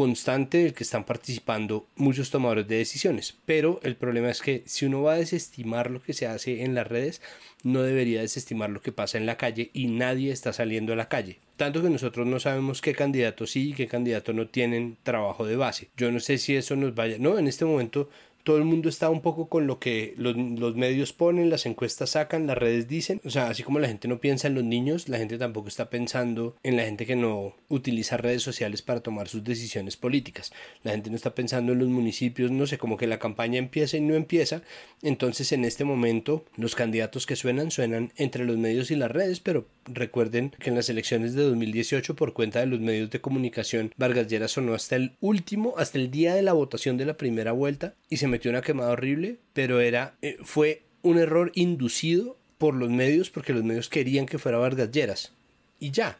[0.00, 3.34] constante del que están participando muchos tomadores de decisiones.
[3.44, 6.74] Pero el problema es que si uno va a desestimar lo que se hace en
[6.74, 7.20] las redes,
[7.64, 11.10] no debería desestimar lo que pasa en la calle y nadie está saliendo a la
[11.10, 11.36] calle.
[11.58, 15.56] Tanto que nosotros no sabemos qué candidatos sí y qué candidatos no tienen trabajo de
[15.56, 15.88] base.
[15.98, 17.16] Yo no sé si eso nos vaya.
[17.18, 18.08] No, en este momento
[18.44, 20.36] todo el mundo está un poco con lo que los,
[20.76, 23.20] medios ponen, las encuestas sacan, las redes dicen.
[23.24, 25.90] O sea, así como la gente no piensa en los niños, la gente tampoco está
[25.90, 30.52] pensando en la gente que no utiliza redes sociales para tomar sus decisiones políticas.
[30.82, 33.96] La gente no está pensando en los municipios, no sé, como que la campaña empieza
[33.96, 34.62] y no empieza.
[35.02, 39.40] Entonces, en este momento, los candidatos que suenan suenan entre los medios y las redes,
[39.40, 43.92] pero recuerden que en las elecciones de 2018, por cuenta de los medios de comunicación,
[43.96, 47.52] Vargas Lleras sonó hasta el último, hasta el día de la votación de la primera
[47.52, 52.74] vuelta y se metió una quemada horrible, pero era, eh, fue un error inducido por
[52.74, 55.32] los medios porque los medios querían que fuera Vargas Lleras.
[55.78, 56.18] Y ya.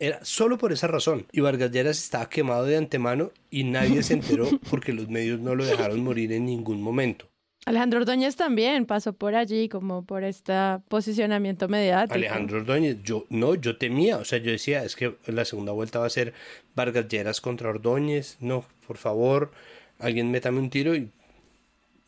[0.00, 1.26] Era solo por esa razón.
[1.32, 5.56] Y Vargas Lleras estaba quemado de antemano y nadie se enteró porque los medios no
[5.56, 7.26] lo dejaron morir en ningún momento.
[7.66, 10.54] Alejandro Ordóñez también pasó por allí, como por este
[10.88, 12.14] posicionamiento mediático.
[12.14, 15.98] Alejandro Ordóñez, yo no, yo temía, o sea, yo decía, es que la segunda vuelta
[15.98, 16.32] va a ser
[16.74, 19.50] Vargas Lleras contra Ordóñez, no, por favor,
[19.98, 21.10] alguien métame un tiro y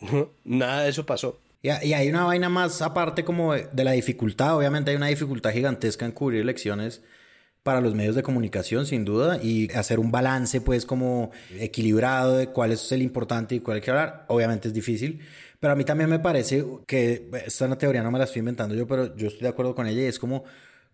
[0.45, 1.39] nada de eso pasó.
[1.63, 6.07] Y, hay una vaina más aparte como de, la dificultad, obviamente hay una dificultad gigantesca
[6.07, 7.03] en cubrir elecciones
[7.63, 12.47] para los medios de comunicación, sin duda, y hacer un balance, pues, como equilibrado de
[12.47, 15.21] cuál es el importante y cuál hay que hablar, obviamente es difícil,
[15.59, 18.75] pero a mí también me parece que, esta una teoría no me la estoy inventando
[18.75, 20.45] yo, pero yo estoy de acuerdo con ella, y es como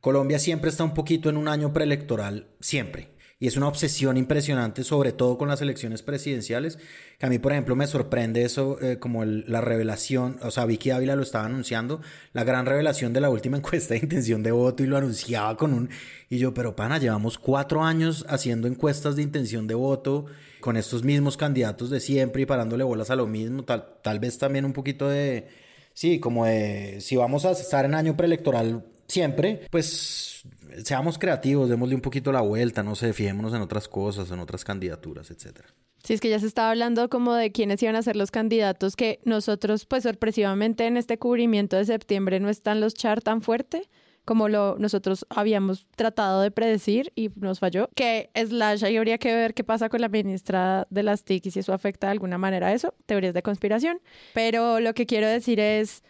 [0.00, 4.82] Colombia siempre está un poquito en un año preelectoral, siempre y es una obsesión impresionante,
[4.82, 6.78] sobre todo con las elecciones presidenciales,
[7.18, 10.90] que a mí, por ejemplo, me sorprende eso, eh, como la revelación, o sea, Vicky
[10.90, 12.00] Ávila lo estaba anunciando,
[12.32, 15.74] la gran revelación de la última encuesta de intención de voto y lo anunciaba con
[15.74, 15.90] un...
[16.30, 20.26] Y yo, pero pana, llevamos cuatro años haciendo encuestas de intención de voto
[20.60, 24.38] con estos mismos candidatos de siempre y parándole bolas a lo mismo, tal, tal vez
[24.38, 25.46] también un poquito de...
[25.92, 27.00] Sí, como de...
[27.02, 30.35] Si vamos a estar en año preelectoral siempre, pues
[30.84, 34.64] seamos creativos, démosle un poquito la vuelta, no sé, fijémonos en otras cosas, en otras
[34.64, 35.68] candidaturas, etcétera.
[36.02, 38.94] Sí, es que ya se estaba hablando como de quiénes iban a ser los candidatos
[38.94, 43.88] que nosotros, pues sorpresivamente en este cubrimiento de septiembre no están los char tan fuerte
[44.26, 47.88] como lo nosotros habíamos tratado de predecir y nos falló.
[47.94, 51.50] Que slash ahí habría que ver qué pasa con la ministra de las TIC y
[51.52, 54.00] si eso afecta de alguna manera a eso, teorías de conspiración.
[54.34, 56.02] Pero lo que quiero decir es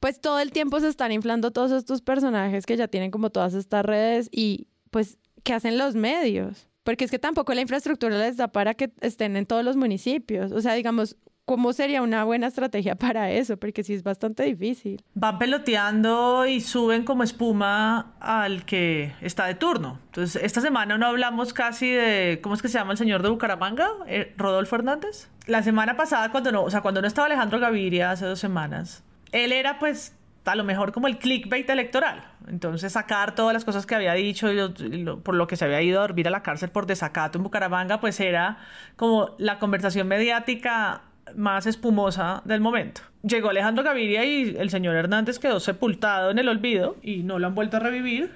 [0.00, 3.54] pues todo el tiempo se están inflando todos estos personajes que ya tienen como todas
[3.54, 6.68] estas redes y pues, ¿qué hacen los medios?
[6.82, 10.50] Porque es que tampoco la infraestructura les da para que estén en todos los municipios.
[10.52, 13.58] O sea, digamos, ¿cómo sería una buena estrategia para eso?
[13.58, 15.04] Porque sí es bastante difícil.
[15.14, 19.98] Van peloteando y suben como espuma al que está de turno.
[20.06, 23.28] Entonces, esta semana no hablamos casi de, ¿cómo es que se llama el señor de
[23.28, 23.90] Bucaramanga?
[24.06, 25.28] Eh, Rodolfo Hernández.
[25.46, 29.02] La semana pasada, cuando no, o sea, cuando no estaba Alejandro Gaviria hace dos semanas,
[29.32, 30.14] él era pues
[30.44, 32.24] a lo mejor como el clickbait electoral.
[32.48, 35.98] Entonces sacar todas las cosas que había dicho y por lo que se había ido
[35.98, 38.58] a dormir a la cárcel por desacato en Bucaramanga, pues era
[38.96, 41.02] como la conversación mediática
[41.36, 43.02] más espumosa del momento.
[43.22, 47.46] Llegó Alejandro Gaviria y el señor Hernández quedó sepultado en el olvido y no lo
[47.46, 48.32] han vuelto a revivir.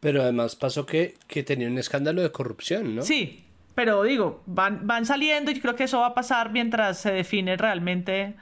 [0.00, 3.02] Pero además pasó que, que tenía un escándalo de corrupción, ¿no?
[3.02, 7.12] Sí, pero digo, van, van saliendo y creo que eso va a pasar mientras se
[7.12, 8.34] define realmente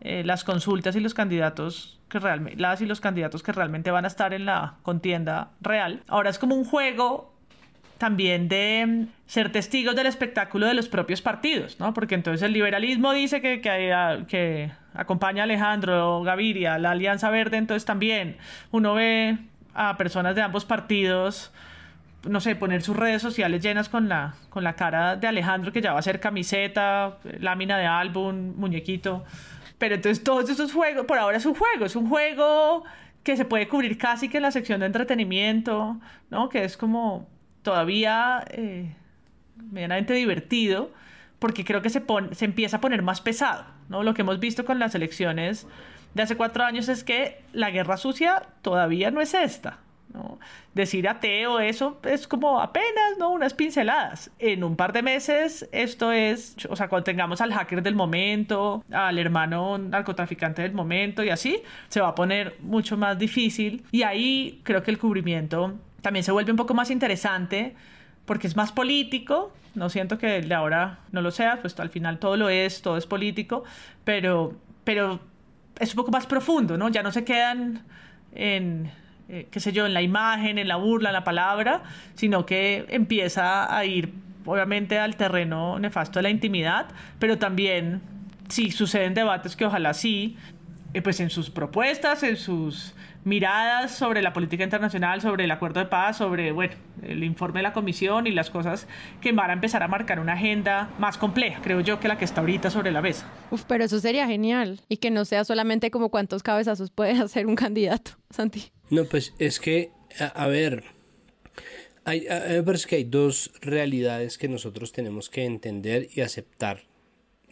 [0.00, 4.04] eh, las consultas y los candidatos que realmente, las y los candidatos que realmente van
[4.04, 6.02] a estar en la contienda real.
[6.08, 7.34] Ahora es como un juego
[7.98, 11.94] también de mm, ser testigos del espectáculo de los propios partidos, ¿no?
[11.94, 17.56] Porque entonces el liberalismo dice que, que, que acompaña a Alejandro Gaviria, la Alianza Verde,
[17.56, 18.36] entonces también
[18.70, 19.38] uno ve
[19.74, 21.52] a personas de ambos partidos,
[22.28, 25.80] no sé, poner sus redes sociales llenas con la, con la cara de Alejandro, que
[25.80, 29.24] ya va a ser camiseta, lámina de álbum, muñequito.
[29.78, 32.84] Pero entonces todos esos juegos, por ahora es un juego, es un juego
[33.22, 35.98] que se puede cubrir casi que en la sección de entretenimiento,
[36.30, 36.48] ¿no?
[36.48, 37.28] Que es como
[37.62, 38.94] todavía eh,
[39.70, 40.92] medianamente divertido,
[41.38, 44.02] porque creo que se, se empieza a poner más pesado, ¿no?
[44.02, 45.66] Lo que hemos visto con las elecciones
[46.14, 49.80] de hace cuatro años es que la guerra sucia todavía no es esta,
[50.72, 53.30] Decir ateo, eso es como apenas, ¿no?
[53.30, 54.30] Unas pinceladas.
[54.38, 58.84] En un par de meses, esto es, o sea, cuando tengamos al hacker del momento,
[58.90, 63.84] al hermano narcotraficante del momento y así, se va a poner mucho más difícil.
[63.90, 67.74] Y ahí creo que el cubrimiento también se vuelve un poco más interesante
[68.24, 69.52] porque es más político.
[69.74, 72.96] No siento que de ahora no lo sea, pues al final todo lo es, todo
[72.96, 73.64] es político,
[74.04, 75.20] pero, pero
[75.78, 76.88] es un poco más profundo, ¿no?
[76.88, 77.84] Ya no se quedan
[78.34, 78.90] en
[79.28, 81.82] eh, qué sé yo, en la imagen, en la burla, en la palabra,
[82.14, 84.12] sino que empieza a ir
[84.44, 86.86] obviamente al terreno nefasto de la intimidad,
[87.18, 88.00] pero también
[88.48, 90.36] si suceden debates que ojalá sí,
[90.94, 95.80] eh, pues en sus propuestas, en sus miradas sobre la política internacional, sobre el acuerdo
[95.80, 98.86] de paz, sobre, bueno, el informe de la comisión y las cosas
[99.20, 102.24] que van a empezar a marcar una agenda más compleja, creo yo, que la que
[102.24, 103.26] está ahorita sobre la mesa.
[103.50, 107.46] Uf, pero eso sería genial y que no sea solamente como cuántos cabezazos puede hacer
[107.46, 108.70] un candidato, Santi.
[108.90, 110.84] No, pues es que, a, ver,
[112.04, 116.84] hay, me parece que hay dos realidades que nosotros tenemos que entender y aceptar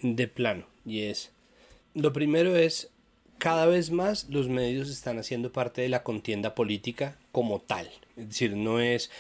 [0.03, 0.67] de plano.
[0.87, 1.33] Y es,
[1.95, 2.91] lo primero es,
[3.39, 7.91] cada vez más los medios están haciendo parte de la contienda política como tal.
[8.17, 9.11] Es decir, no es,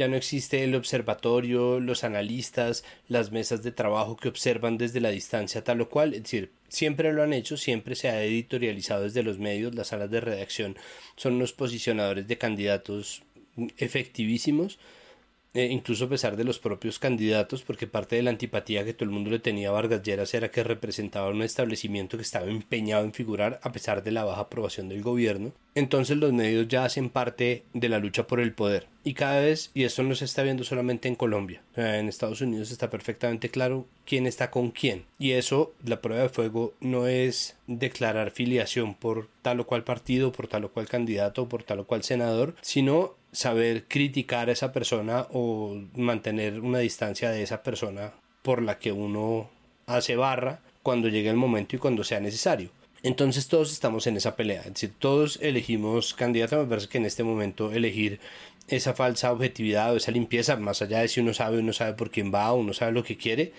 [0.00, 5.10] ya no existe el observatorio, los analistas, las mesas de trabajo que observan desde la
[5.10, 6.14] distancia tal o cual.
[6.14, 10.10] Es decir, siempre lo han hecho, siempre se ha editorializado desde los medios, las salas
[10.10, 10.78] de redacción
[11.16, 13.24] son unos posicionadores de candidatos
[13.76, 14.78] efectivísimos,
[15.54, 19.04] eh, incluso a pesar de los propios candidatos, porque parte de la antipatía que todo
[19.04, 23.04] el mundo le tenía a Vargas Lleras era que representaba un establecimiento que estaba empeñado
[23.04, 25.52] en figurar a pesar de la baja aprobación del gobierno.
[25.74, 28.86] Entonces los medios ya hacen parte de la lucha por el poder.
[29.02, 32.70] Y cada vez, y esto no se está viendo solamente en Colombia, en Estados Unidos
[32.70, 35.04] está perfectamente claro quién está con quién.
[35.18, 40.32] Y eso, la prueba de fuego, no es declarar filiación por tal o cual partido,
[40.32, 44.72] por tal o cual candidato, por tal o cual senador, sino saber criticar a esa
[44.72, 48.12] persona o mantener una distancia de esa persona
[48.42, 49.50] por la que uno
[49.86, 52.70] hace barra cuando llegue el momento y cuando sea necesario.
[53.02, 57.06] Entonces todos estamos en esa pelea, es decir, todos elegimos candidato, me parece que en
[57.06, 58.20] este momento elegir
[58.68, 61.94] esa falsa objetividad o esa limpieza, más allá de si uno sabe o no sabe
[61.94, 63.52] por quién va o uno sabe lo que quiere,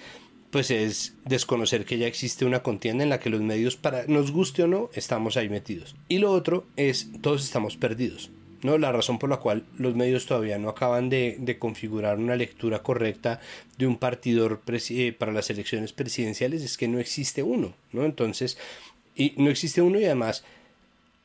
[0.51, 4.31] pues es desconocer que ya existe una contienda en la que los medios, para nos
[4.31, 5.95] guste o no, estamos ahí metidos.
[6.07, 8.29] Y lo otro es, todos estamos perdidos.
[8.63, 8.77] ¿No?
[8.77, 12.83] La razón por la cual los medios todavía no acaban de, de configurar una lectura
[12.83, 13.39] correcta
[13.77, 18.05] de un partidor eh, para las elecciones presidenciales es que no existe uno, ¿no?
[18.05, 18.57] Entonces,
[19.15, 20.43] y no existe uno y además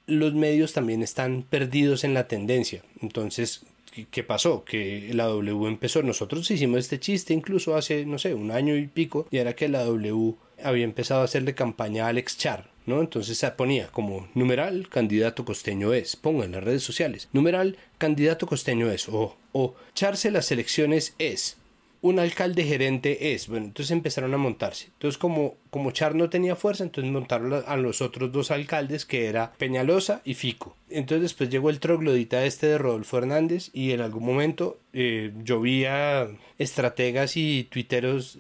[0.07, 2.83] los medios también están perdidos en la tendencia.
[3.03, 3.63] Entonces,
[4.11, 4.65] ¿qué pasó?
[4.65, 8.87] Que la W empezó, nosotros hicimos este chiste incluso hace, no sé, un año y
[8.87, 13.01] pico, y era que la W había empezado a hacerle campaña a Alex Char, ¿no?
[13.01, 18.91] Entonces ponía como numeral candidato costeño es, ponga en las redes sociales, numeral candidato costeño
[18.91, 21.57] es, o, o charse las elecciones es,
[22.03, 24.87] un alcalde gerente es, bueno, entonces empezaron a montarse.
[24.93, 29.27] Entonces como, como Char no tenía fuerza, entonces montaron a los otros dos alcaldes que
[29.27, 30.77] era Peñalosa y Fico.
[30.89, 35.61] Entonces después llegó el troglodita este de Rodolfo Hernández y en algún momento eh, yo
[35.61, 36.29] vi a
[36.59, 38.39] estrategas y tuiteros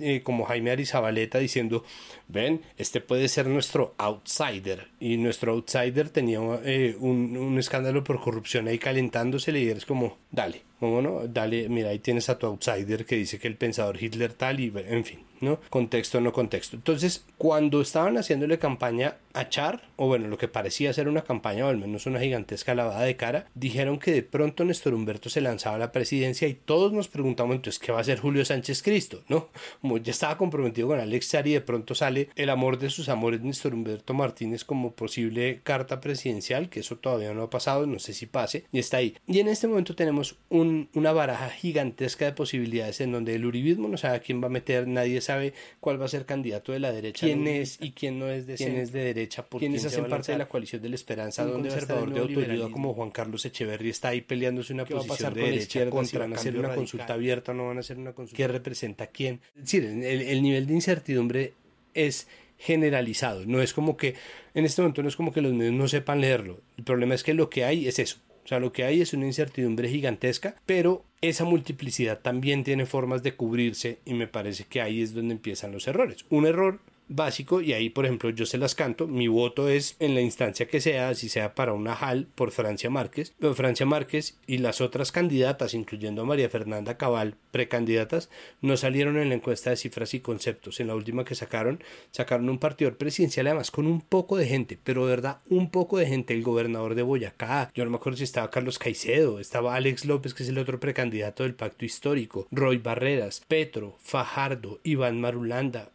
[0.00, 1.84] eh, como Jaime Arizabaleta diciendo,
[2.28, 4.88] ven, este puede ser nuestro outsider.
[5.00, 10.16] Y nuestro outsider tenía eh, un, un, escándalo por corrupción ahí calentándose y eres como,
[10.30, 11.26] dale, ¿cómo no?
[11.26, 14.72] Dale, mira, ahí tienes a tu outsider que dice que el pensador Hitler tal y
[14.74, 15.27] en fin.
[15.40, 15.60] ¿No?
[15.70, 16.76] Contexto, no contexto.
[16.76, 21.66] Entonces, cuando estaban haciéndole campaña a Char, o bueno, lo que parecía ser una campaña,
[21.66, 25.40] o al menos una gigantesca lavada de cara, dijeron que de pronto Néstor Humberto se
[25.40, 28.82] lanzaba a la presidencia y todos nos preguntamos entonces qué va a hacer Julio Sánchez
[28.82, 29.48] Cristo, ¿no?
[29.80, 33.08] Como ya estaba comprometido con Alex Char y de pronto sale el amor de sus
[33.08, 37.98] amores Néstor Humberto Martínez como posible carta presidencial, que eso todavía no ha pasado, no
[37.98, 39.16] sé si pase, y está ahí.
[39.26, 43.88] Y en este momento tenemos un, una baraja gigantesca de posibilidades en donde el uribismo
[43.88, 46.80] no sabe a quién va a meter, nadie sabe cuál va a ser candidato de
[46.80, 49.84] la derecha, quién es y quién no es de, quién es de derecha, por quiénes
[49.84, 53.44] hacen parte de la coalición de la esperanza, donde conservador de autoridad como Juan Carlos
[53.44, 57.52] Echeverry está ahí peleándose una posición de derecha contra, van a hacer una consulta abierta,
[57.52, 59.40] no van a hacer una consulta, ¿qué representa quién?
[59.56, 61.52] Es decir, el, el nivel de incertidumbre
[61.94, 62.26] es
[62.58, 64.14] generalizado, no es como que
[64.54, 67.22] en este momento no es como que los medios no sepan leerlo, el problema es
[67.22, 68.18] que lo que hay es eso,
[68.48, 73.22] o sea, lo que hay es una incertidumbre gigantesca, pero esa multiplicidad también tiene formas
[73.22, 76.24] de cubrirse y me parece que ahí es donde empiezan los errores.
[76.30, 79.06] Un error básico y ahí por ejemplo yo se las canto.
[79.06, 82.90] Mi voto es en la instancia que sea si sea para una HAL por Francia
[82.90, 88.30] Márquez pero Francia Márquez y las otras candidatas incluyendo a María Fernanda Cabal precandidatas
[88.60, 90.80] no salieron en la encuesta de cifras y conceptos.
[90.80, 94.78] En la última que sacaron sacaron un partido presidencial además con un poco de gente
[94.82, 96.34] pero de verdad un poco de gente.
[96.34, 100.34] El gobernador de Boyacá yo no me acuerdo si estaba Carlos Caicedo estaba Alex López
[100.34, 105.90] que es el otro precandidato del pacto histórico Roy Barreras Petro Fajardo Iván Marulanda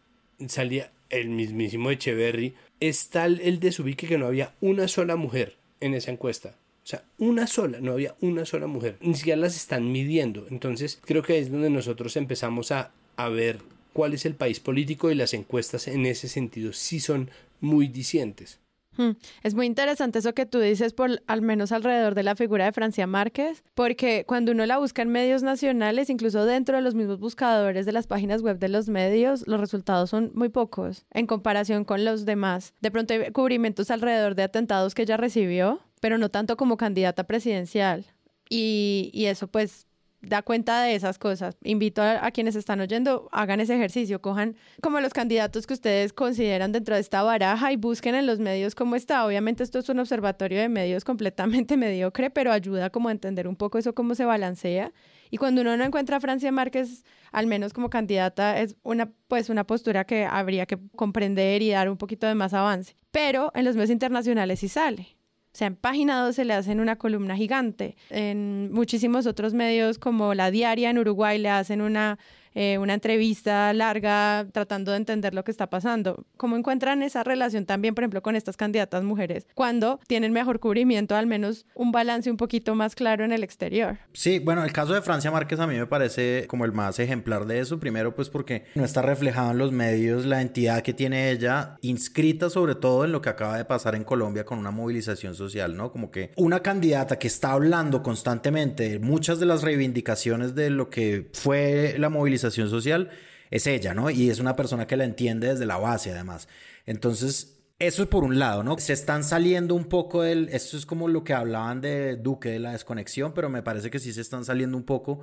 [0.48, 5.94] salía el mismísimo Echeverry, es tal el desubique que no había una sola mujer en
[5.94, 6.56] esa encuesta.
[6.82, 8.96] O sea, una sola, no había una sola mujer.
[9.00, 10.46] Ni siquiera las están midiendo.
[10.50, 13.58] Entonces, creo que es donde nosotros empezamos a, a ver
[13.94, 17.30] cuál es el país político y las encuestas en ese sentido sí son
[17.60, 18.58] muy dicientes.
[18.96, 19.12] Hmm.
[19.42, 22.72] Es muy interesante eso que tú dices, por al menos alrededor de la figura de
[22.72, 27.18] Francia Márquez, porque cuando uno la busca en medios nacionales, incluso dentro de los mismos
[27.18, 31.84] buscadores de las páginas web de los medios, los resultados son muy pocos en comparación
[31.84, 32.74] con los demás.
[32.80, 37.24] De pronto hay cubrimientos alrededor de atentados que ella recibió, pero no tanto como candidata
[37.24, 38.06] presidencial.
[38.48, 39.86] Y, y eso pues
[40.26, 41.56] da cuenta de esas cosas.
[41.62, 46.72] Invito a, quienes están oyendo, hagan ese ejercicio, cojan como los candidatos que ustedes consideran
[46.72, 49.26] dentro de esta baraja y busquen en los medios cómo está.
[49.26, 53.56] Obviamente esto es un observatorio de medios completamente mediocre, pero ayuda como a entender un
[53.56, 54.92] poco eso, cómo se balancea.
[55.30, 59.48] Y cuando uno no encuentra a Francia Márquez, al menos como candidata, es una, pues
[59.48, 62.96] una postura que habría que comprender y dar un poquito de más avance.
[63.10, 65.16] Pero en los medios internacionales sí sale.
[65.54, 67.94] O sea, en página 2 se le hacen una columna gigante.
[68.10, 72.18] En muchísimos otros medios, como La Diaria en Uruguay, le hacen una
[72.54, 76.24] eh, una entrevista larga tratando de entender lo que está pasando.
[76.36, 81.16] ¿Cómo encuentran esa relación también, por ejemplo, con estas candidatas mujeres cuando tienen mejor cubrimiento,
[81.16, 83.98] al menos un balance un poquito más claro en el exterior?
[84.12, 87.46] Sí, bueno, el caso de Francia Márquez a mí me parece como el más ejemplar
[87.46, 87.80] de eso.
[87.80, 92.50] Primero, pues porque no está reflejado en los medios la entidad que tiene ella, inscrita
[92.50, 95.90] sobre todo en lo que acaba de pasar en Colombia con una movilización social, ¿no?
[95.90, 100.90] Como que una candidata que está hablando constantemente de muchas de las reivindicaciones de lo
[100.90, 103.10] que fue la movilización social
[103.50, 104.10] es ella, ¿no?
[104.10, 106.48] Y es una persona que la entiende desde la base, además.
[106.86, 108.78] Entonces, eso es por un lado, ¿no?
[108.78, 110.48] Se están saliendo un poco del...
[110.50, 113.98] Esto es como lo que hablaban de Duque, de la desconexión, pero me parece que
[113.98, 115.20] sí se están saliendo un poco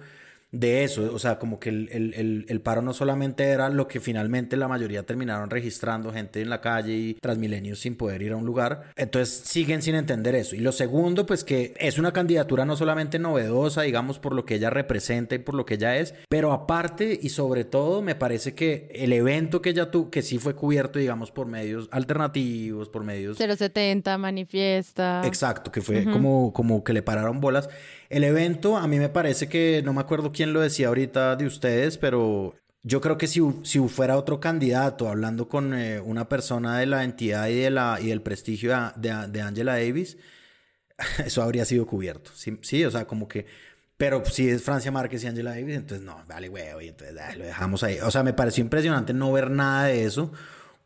[0.51, 4.67] de eso, o sea, como que el, paro no solamente era lo que finalmente la
[4.67, 8.91] mayoría terminaron registrando, gente en la calle y transmilenios sin poder ir a un lugar,
[8.97, 10.55] entonces siguen sin entender eso.
[10.55, 14.55] Y lo segundo, pues que es una candidatura no solamente novedosa, digamos, por lo que
[14.55, 18.53] ella representa y por lo que ella es, pero aparte y sobre todo me parece
[18.53, 23.03] que el evento que ella tuvo, que sí fue cubierto, digamos, por medios alternativos, por
[23.05, 23.37] medios...
[23.37, 25.21] 070, manifiesta.
[25.25, 27.69] Exacto, que fue como, como que le pararon bolas
[28.11, 31.45] el evento, a mí me parece que, no me acuerdo quién lo decía ahorita de
[31.45, 32.53] ustedes, pero
[32.83, 37.03] yo creo que si, si fuera otro candidato hablando con eh, una persona de la
[37.05, 40.17] entidad y, de la, y del prestigio de, de Angela Davis,
[41.25, 42.31] eso habría sido cubierto.
[42.35, 43.45] Sí, o sea, como que...
[43.97, 47.83] Pero si es Francia Márquez y Angela Davis, entonces no, vale, güey, entonces lo dejamos
[47.83, 47.99] ahí.
[47.99, 50.31] O sea, me pareció impresionante no ver nada de eso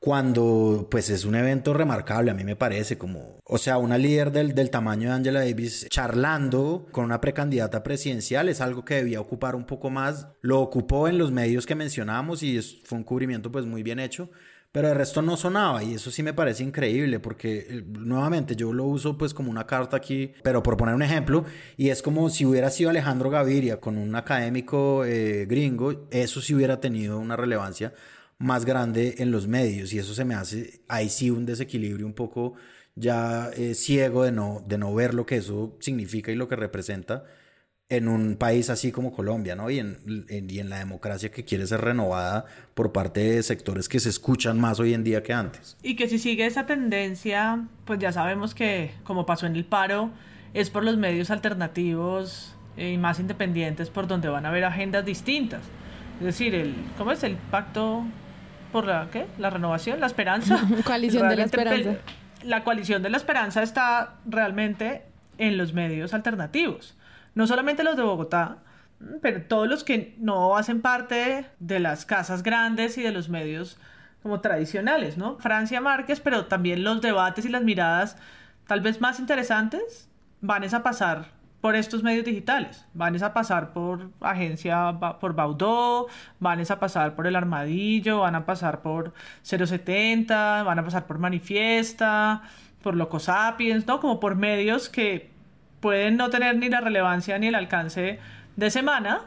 [0.06, 4.32] cuando pues es un evento remarcable, a mí me parece como, o sea, una líder
[4.32, 9.20] del, del, tamaño de Angela Davis charlando con una precandidata presidencial es algo que debía
[9.20, 13.51] ocupar un poco más, lo ocupó en los medios que mencionamos y fue un cubrimiento
[13.51, 14.30] pues muy bien hecho,
[14.72, 18.74] pero el resto no sonaba y eso sí me parece increíble porque eh, nuevamente yo
[18.74, 21.45] lo uso pues como una carta aquí, pero por poner un ejemplo,
[21.78, 26.53] y es como si hubiera sido Alejandro Gaviria con un académico eh, gringo, eso sí
[26.53, 27.91] hubiera tenido una relevancia
[28.38, 32.13] más grande en los medios y eso se me hace ahí sí un desequilibrio un
[32.13, 32.55] poco
[32.95, 36.55] ya eh, ciego de no, de no ver lo que eso significa y lo que
[36.55, 37.25] representa
[37.88, 39.69] en un país así como Colombia, ¿no?
[39.69, 43.99] Y en, y en la democracia que quiere ser renovada por parte de sectores que
[43.99, 45.77] se escuchan más hoy en día que antes.
[45.83, 50.09] Y que si sigue esa tendencia, pues ya sabemos que, como pasó en el paro,
[50.55, 55.61] es por los medios alternativos y más independientes por donde van a haber agendas distintas.
[56.19, 58.03] Es decir, el, ¿cómo es el pacto
[58.76, 59.26] por la, ¿qué?
[59.38, 60.59] la renovación, la esperanza?
[60.86, 61.95] coalición de la esperanza.
[62.43, 65.03] La coalición de la esperanza está realmente
[65.38, 66.95] en los medios alternativos
[67.36, 68.57] no solamente los de Bogotá,
[69.21, 73.78] pero todos los que no hacen parte de las casas grandes y de los medios
[74.23, 75.38] como tradicionales, ¿no?
[75.38, 78.17] Francia Márquez, pero también los debates y las miradas
[78.65, 80.09] tal vez más interesantes
[80.41, 81.34] van a pasar
[81.66, 86.05] por estos medios digitales, van a pasar por agencia, por Baudó,
[86.39, 91.18] van a pasar por El Armadillo, van a pasar por 070, van a pasar por
[91.18, 92.43] Manifiesta,
[92.84, 93.99] por Loco Sapiens, ¿no?
[93.99, 95.32] Como por medios que
[95.80, 98.20] pueden no tener ni la relevancia ni el alcance
[98.55, 99.22] de semana,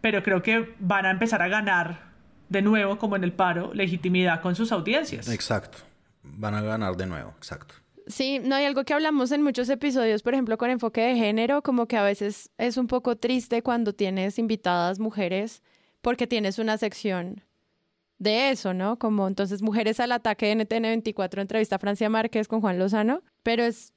[0.00, 1.98] pero creo que van a empezar a ganar
[2.48, 5.28] de nuevo, como en el paro, legitimidad con sus audiencias.
[5.28, 5.76] Exacto,
[6.22, 7.74] van a ganar de nuevo, exacto.
[8.06, 11.62] Sí, no hay algo que hablamos en muchos episodios, por ejemplo, con enfoque de género,
[11.62, 15.62] como que a veces es un poco triste cuando tienes invitadas mujeres
[16.02, 17.42] porque tienes una sección
[18.18, 18.98] de eso, ¿no?
[18.98, 23.22] Como entonces Mujeres al Ataque de NTN 24, entrevista a Francia Márquez con Juan Lozano,
[23.42, 23.92] pero es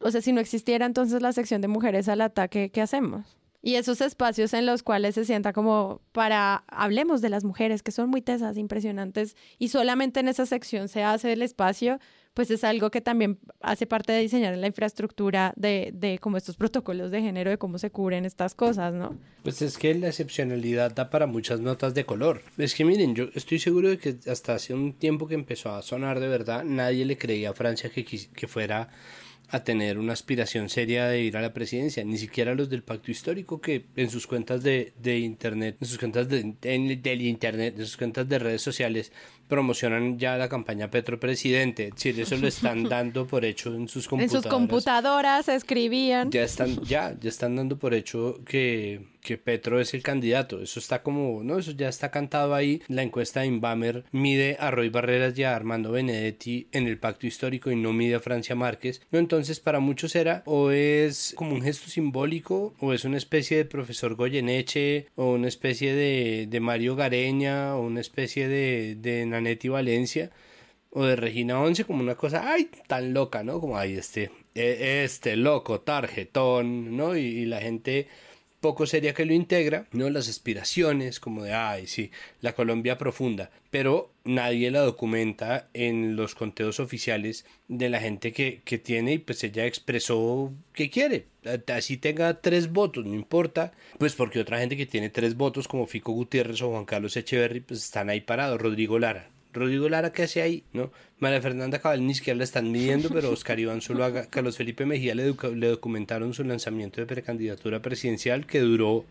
[0.00, 3.38] o sea, si no existiera entonces la sección de mujeres al ataque, ¿qué hacemos?
[3.62, 7.92] Y esos espacios en los cuales se sienta como para, hablemos de las mujeres, que
[7.92, 11.98] son muy tesas, impresionantes, y solamente en esa sección se hace el espacio,
[12.34, 16.56] pues es algo que también hace parte de diseñar la infraestructura de, de como estos
[16.56, 19.16] protocolos de género, de cómo se cubren estas cosas, ¿no?
[19.44, 22.42] Pues es que la excepcionalidad da para muchas notas de color.
[22.58, 25.82] Es que miren, yo estoy seguro de que hasta hace un tiempo que empezó a
[25.82, 28.88] sonar de verdad, nadie le creía a Francia que, que fuera
[29.50, 33.10] a tener una aspiración seria de ir a la presidencia, ni siquiera los del pacto
[33.10, 37.84] histórico que en sus cuentas de, de internet, en sus cuentas de, del internet, en
[37.84, 39.12] sus cuentas de redes sociales
[39.48, 44.08] promocionan ya la campaña Petro Presidente, si eso lo están dando por hecho en sus
[44.08, 44.34] computadoras.
[44.34, 46.30] En sus computadoras escribían.
[46.30, 50.60] Ya están, ya, ya están dando por hecho que, que Petro es el candidato.
[50.60, 52.82] Eso está como, no, eso ya está cantado ahí.
[52.88, 57.26] La encuesta de Inbamer mide a Roy Barreras y a Armando Benedetti en el pacto
[57.26, 59.00] histórico y no mide a Francia Márquez.
[59.10, 63.56] No, entonces para muchos era o es como un gesto simbólico o es una especie
[63.56, 69.24] de profesor Goyeneche o una especie de, de Mario Gareña o una especie de, de
[69.24, 70.30] Nanetti Valencia
[70.94, 73.60] o de Regina Once como una cosa, ay, tan loca, ¿no?
[73.60, 77.16] Como, ay, este, e, este loco, tarjetón, ¿no?
[77.16, 78.08] Y, la gente
[78.64, 80.08] poco seria que lo integra, ¿no?
[80.08, 82.10] Las aspiraciones, como de, ay, sí,
[82.40, 88.62] la Colombia profunda, pero nadie la documenta en los conteos oficiales de la gente que,
[88.64, 91.26] que tiene y pues ella expresó que quiere,
[91.76, 95.86] así tenga tres votos, no importa, pues porque otra gente que tiene tres votos como
[95.86, 100.24] Fico Gutiérrez o Juan Carlos Echeverry, pues están ahí parados, Rodrigo Lara, Rodrigo Lara, ¿qué
[100.24, 100.64] hace ahí?
[100.72, 100.90] ¿No?
[101.18, 105.14] María Fernanda Cabal ni siquiera la están midiendo, pero Oscar Iván Zuluaga, Carlos Felipe Mejía
[105.14, 109.04] le, le documentaron su lanzamiento de precandidatura presidencial que duró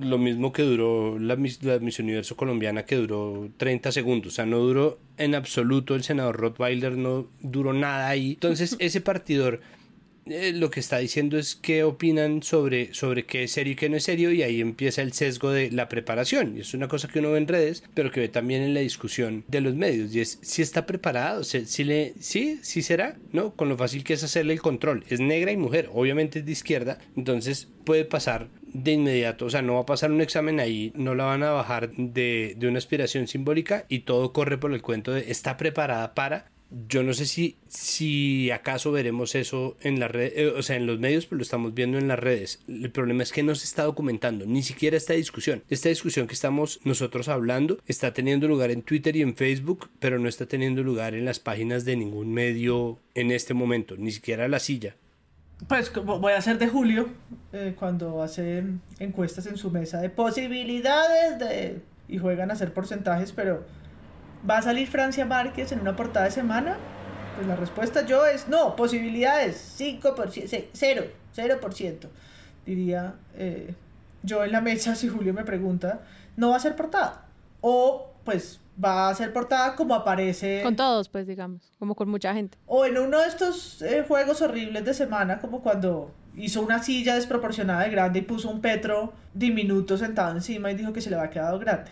[0.00, 4.32] lo mismo que duró la, la Miss Universo colombiana, que duró 30 segundos.
[4.32, 8.32] O sea, no duró en absoluto el senador Rottweiler, no duró nada ahí.
[8.32, 9.60] Entonces, ese partidor
[10.26, 13.88] eh, lo que está diciendo es qué opinan sobre, sobre qué es serio y qué
[13.88, 16.56] no es serio y ahí empieza el sesgo de la preparación.
[16.56, 18.80] Y es una cosa que uno ve en redes pero que ve también en la
[18.80, 20.14] discusión de los medios.
[20.14, 24.14] Y es si está preparado si, le sí sí será no con lo fácil que
[24.14, 25.04] es hacerle el control.
[25.08, 29.62] Es negra y mujer obviamente es de izquierda entonces puede pasar de inmediato, o sea,
[29.62, 32.78] no va a pasar un examen ahí, no la van a bajar de, de una
[32.78, 36.50] aspiración simbólica y todo corre por el cuento de está preparada para
[36.88, 40.86] yo no sé si, si acaso veremos eso en la red, eh, o sea, en
[40.86, 42.60] los medios, pero lo estamos viendo en las redes.
[42.68, 45.62] El problema es que no se está documentando, ni siquiera esta discusión.
[45.70, 50.18] Esta discusión que estamos nosotros hablando está teniendo lugar en Twitter y en Facebook, pero
[50.18, 54.48] no está teniendo lugar en las páginas de ningún medio en este momento, ni siquiera
[54.48, 54.96] la silla.
[55.68, 57.08] Pues voy a hacer de Julio
[57.52, 58.64] eh, cuando hace
[58.98, 63.64] encuestas en su mesa de posibilidades de y juegan a hacer porcentajes, pero
[64.48, 66.76] ¿Va a salir Francia Márquez en una portada de semana?
[67.34, 72.08] Pues la respuesta yo es no, posibilidades, 5%, 0, 0%,
[72.64, 73.74] diría eh,
[74.22, 76.02] yo en la mesa si Julio me pregunta,
[76.36, 77.26] no va a ser portada.
[77.60, 80.60] O pues va a ser portada como aparece.
[80.62, 82.58] Con todos, pues digamos, como con mucha gente.
[82.66, 87.14] O en uno de estos eh, juegos horribles de semana, como cuando hizo una silla
[87.14, 91.16] desproporcionada de grande y puso un Petro diminuto sentado encima y dijo que se le
[91.16, 91.90] había quedado grande.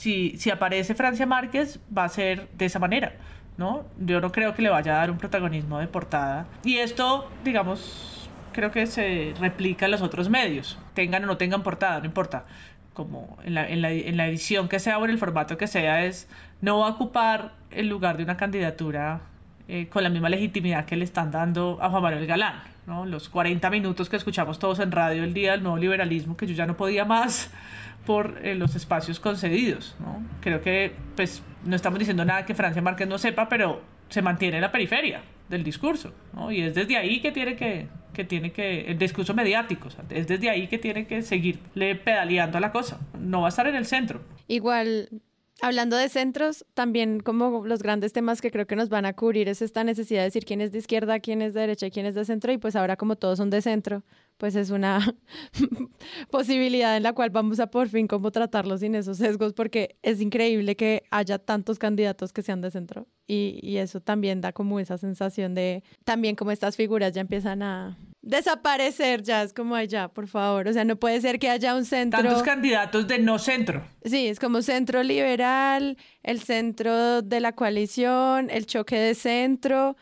[0.00, 3.12] Si, aparece Francia Márquez, va a ser de esa manera,
[3.58, 3.84] ¿no?
[3.98, 6.46] Yo no creo que le vaya a dar un protagonismo de portada.
[6.64, 10.78] Y esto, digamos, creo que se replica en los otros medios.
[10.94, 12.46] Tengan o no tengan portada, no importa
[12.94, 16.28] como en la edición que sea o en el formato que sea, es
[16.60, 19.20] no va a ocupar el lugar de una candidatura
[19.72, 22.60] eh, con la misma legitimidad que le están dando a Juan Manuel Galán.
[22.90, 23.06] ¿No?
[23.06, 26.54] Los 40 minutos que escuchamos todos en radio el día del nuevo liberalismo, que yo
[26.54, 27.50] ya no podía más
[28.04, 29.94] por eh, los espacios concedidos.
[30.00, 30.22] ¿no?
[30.40, 34.56] Creo que pues no estamos diciendo nada que Francia Márquez no sepa, pero se mantiene
[34.56, 36.12] en la periferia del discurso.
[36.34, 36.50] ¿no?
[36.50, 40.50] Y es desde ahí que tiene que, que tiene que, el discurso mediático, es desde
[40.50, 43.86] ahí que tiene que seguirle pedaleando a la cosa, no va a estar en el
[43.86, 44.20] centro.
[44.48, 45.08] Igual,
[45.62, 49.48] hablando de centros, también como los grandes temas que creo que nos van a cubrir
[49.48, 52.06] es esta necesidad de decir quién es de izquierda, quién es de derecha y quién
[52.06, 54.02] es de centro, y pues ahora como todos son de centro,
[54.36, 55.00] pues es una
[56.30, 60.20] posibilidad en la cual vamos a por fin como tratarlos sin esos sesgos, porque es
[60.20, 63.06] increíble que haya tantos candidatos que sean de centro.
[63.26, 67.62] Y, y, eso también da como esa sensación de, también como estas figuras ya empiezan
[67.62, 70.68] a desaparecer, ya es como allá, por favor.
[70.68, 72.22] O sea, no puede ser que haya un centro.
[72.22, 73.82] Tantos candidatos de no centro.
[74.04, 79.96] Sí, es como centro liberal, el centro de la coalición, el choque de centro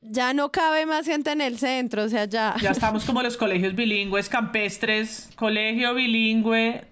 [0.00, 2.54] ya no cabe más gente en el centro, o sea, ya.
[2.60, 6.84] Ya estamos como los colegios bilingües campestres, colegio bilingüe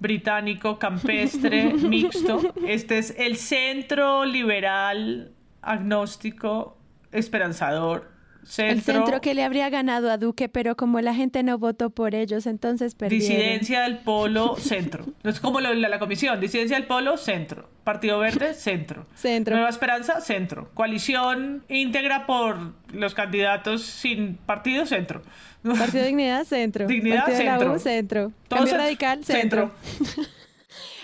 [0.00, 2.54] británico campestre mixto.
[2.66, 6.78] Este es el centro liberal agnóstico
[7.10, 8.17] esperanzador
[8.56, 12.14] el centro que le habría ganado a Duque, pero como la gente no votó por
[12.14, 13.28] ellos, entonces perdieron.
[13.28, 15.04] Disidencia del Polo Centro.
[15.22, 16.40] Es como la, la, comisión.
[16.40, 17.68] Disidencia del Polo Centro.
[17.84, 19.06] Partido Verde Centro.
[19.14, 19.54] Centro.
[19.54, 20.70] Nueva Esperanza Centro.
[20.74, 25.22] Coalición íntegra por los candidatos sin partido Centro.
[25.62, 26.86] Partido Dignidad Centro.
[26.88, 27.78] Dignidad Centro.
[27.78, 28.32] Centro.
[28.48, 29.72] Cambio Radical Centro.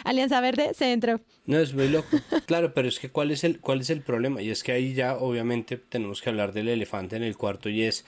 [0.05, 1.21] Alianza Verde, centro.
[1.47, 2.19] No, es muy loco.
[2.47, 4.43] Claro, pero es que ¿cuál es, el, ¿cuál es el problema?
[4.43, 7.83] Y es que ahí ya obviamente tenemos que hablar del elefante en el cuarto y
[7.83, 8.05] es,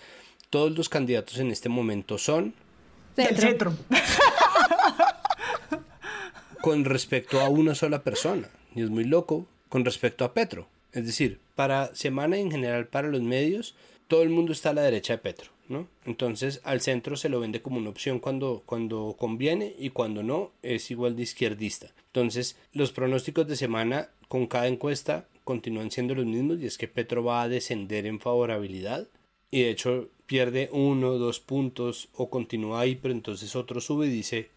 [0.50, 2.54] todos los candidatos en este momento son...
[3.16, 3.48] Centro.
[3.48, 3.74] centro.
[6.60, 8.48] con respecto a una sola persona.
[8.74, 10.68] Y es muy loco con respecto a Petro.
[10.92, 13.74] Es decir, para Semana en general para los medios,
[14.08, 15.50] todo el mundo está a la derecha de Petro.
[16.04, 20.52] Entonces al centro se lo vende como una opción cuando, cuando conviene y cuando no
[20.62, 21.88] es igual de izquierdista.
[22.08, 26.88] Entonces los pronósticos de semana con cada encuesta continúan siendo los mismos y es que
[26.88, 29.08] Petro va a descender en favorabilidad
[29.50, 34.10] y de hecho pierde uno, dos puntos o continúa ahí, pero entonces otro sube y
[34.10, 34.50] dice,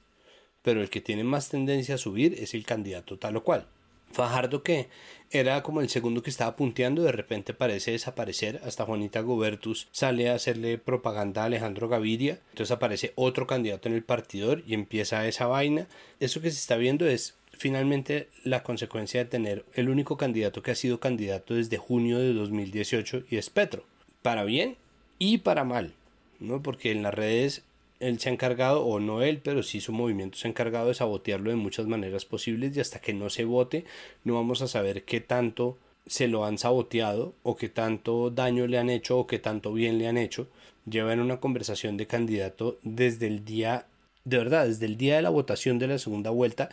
[0.62, 3.68] pero el que tiene más tendencia a subir es el candidato tal o cual.
[4.12, 4.90] Fajardo que
[5.32, 10.30] era como el segundo que estaba punteando, de repente parece desaparecer, hasta Juanita Gobertus sale
[10.30, 15.28] a hacerle propaganda a Alejandro Gaviria, entonces aparece otro candidato en el partidor y empieza
[15.28, 15.88] esa vaina.
[16.20, 20.72] Eso que se está viendo es finalmente la consecuencia de tener el único candidato que
[20.72, 23.84] ha sido candidato desde junio de 2018 y es Petro,
[24.22, 24.78] para bien
[25.20, 25.94] y para mal,
[26.40, 26.64] ¿no?
[26.64, 27.64] Porque en las redes
[28.00, 30.94] él se ha encargado, o no él, pero sí su movimiento se ha encargado de
[30.94, 33.86] sabotearlo de muchas maneras posibles y hasta que no se vote
[34.24, 38.80] no vamos a saber qué tanto se lo han saboteado o qué tanto daño le
[38.80, 40.48] han hecho o qué tanto bien le han hecho.
[40.90, 43.86] Lleva en una conversación de candidato desde el día,
[44.26, 46.70] de verdad, desde el día de la votación de la segunda vuelta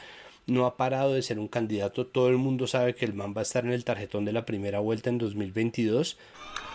[0.46, 2.06] no ha parado de ser un candidato.
[2.06, 4.46] Todo el mundo sabe que el man va a estar en el tarjetón de la
[4.46, 6.16] primera vuelta en 2022.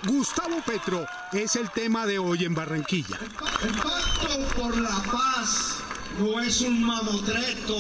[0.08, 3.18] Gustavo Petro es el tema de hoy en Barranquilla.
[3.64, 5.84] El pacto por la paz
[6.20, 7.78] no es un mamotreto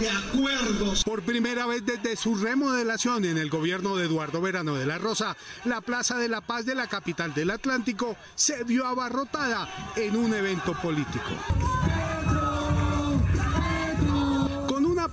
[0.00, 1.04] de acuerdos.
[1.04, 5.36] Por primera vez desde su remodelación en el gobierno de Eduardo Verano de la Rosa,
[5.64, 10.32] la Plaza de la Paz de la capital del Atlántico se vio abarrotada en un
[10.34, 11.30] evento político.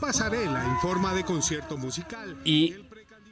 [0.04, 2.36] Pasarela en forma de concierto musical.
[2.43, 2.76] Y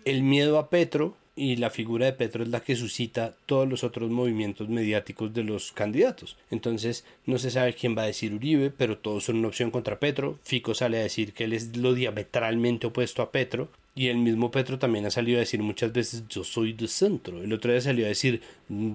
[0.05, 3.83] el miedo a Petro y la figura de Petro es la que suscita todos los
[3.83, 6.37] otros movimientos mediáticos de los candidatos.
[6.49, 9.99] Entonces no se sabe quién va a decir Uribe, pero todos son una opción contra
[9.99, 10.39] Petro.
[10.43, 13.67] Fico sale a decir que él es lo diametralmente opuesto a Petro.
[13.93, 17.43] Y el mismo Petro también ha salido a decir muchas veces yo soy de centro.
[17.43, 18.41] El otro día salió a decir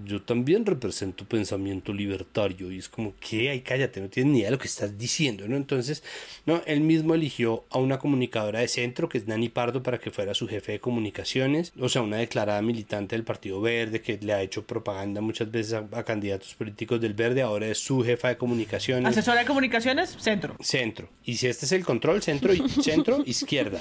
[0.05, 4.49] yo también represento pensamiento libertario y es como que, ay, cállate, no tienes ni idea
[4.49, 5.57] de lo que estás diciendo, ¿no?
[5.57, 6.03] Entonces,
[6.47, 10.11] no, él mismo eligió a una comunicadora de centro, que es Nani Pardo, para que
[10.11, 14.33] fuera su jefe de comunicaciones, o sea, una declarada militante del Partido Verde que le
[14.33, 18.37] ha hecho propaganda muchas veces a, candidatos políticos del Verde, ahora es su jefa de
[18.39, 19.11] comunicaciones.
[19.11, 20.57] Asesora de comunicaciones, centro.
[20.61, 21.11] Centro.
[21.25, 23.79] Y si este es el control, centro, y centro, izquierda.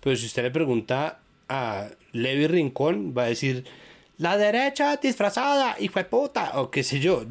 [0.00, 3.64] Pero si usted le pregunta a Levi Rincón, va a decir
[4.18, 7.24] la derecha disfrazada, hijo de puta, o qué sé yo.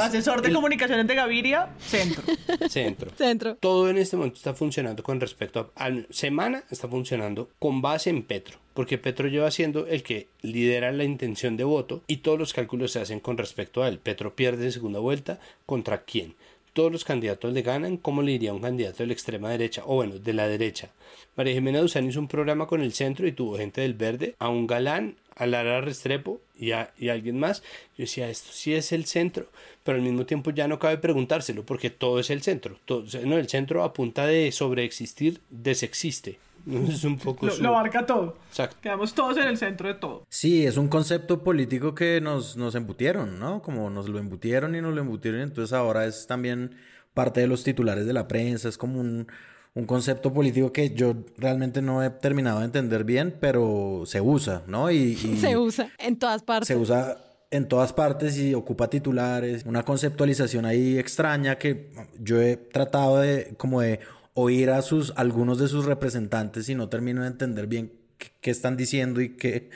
[0.00, 2.22] Asesor de comunicaciones de Gaviria, centro.
[2.68, 3.10] Centro.
[3.16, 3.56] Centro.
[3.56, 8.22] Todo en este momento está funcionando con respecto a, semana, está funcionando con base en
[8.24, 12.52] Petro, porque Petro lleva siendo el que lidera la intención de voto y todos los
[12.52, 13.98] cálculos se hacen con respecto a él.
[13.98, 16.34] Petro pierde en segunda vuelta, ¿contra quién?
[16.72, 19.82] todos los candidatos le ganan, ¿cómo le iría un candidato de la extrema derecha?
[19.86, 20.90] O bueno, de la derecha.
[21.36, 24.48] María Jimena Duzán hizo un programa con el centro y tuvo gente del verde, a
[24.48, 27.62] un galán, a Lara Restrepo y a, y alguien más.
[27.96, 29.46] Yo decía, esto sí es el centro,
[29.82, 32.76] pero al mismo tiempo ya no cabe preguntárselo porque todo es el centro.
[32.84, 36.38] Todo, no, el centro a punta de sobreexistir desexiste.
[36.88, 38.36] Es un poco lo, abarca todo.
[38.82, 40.26] Quedamos todos en el centro de todo.
[40.28, 43.62] Sí, es un concepto político que nos, nos embutieron, ¿no?
[43.62, 46.76] Como nos lo embutieron y nos lo embutieron, entonces ahora es también
[47.14, 49.26] parte de los titulares de la prensa, es como un,
[49.74, 54.62] un concepto político que yo realmente no he terminado de entender bien, pero se usa,
[54.66, 54.90] ¿no?
[54.90, 56.68] Y, se usa en todas partes.
[56.68, 57.18] Se usa
[57.50, 63.54] en todas partes y ocupa titulares, una conceptualización ahí extraña que yo he tratado de
[63.56, 64.00] como de
[64.34, 67.92] oír a sus algunos de sus representantes y no termino de entender bien
[68.40, 69.70] qué, están diciendo y qué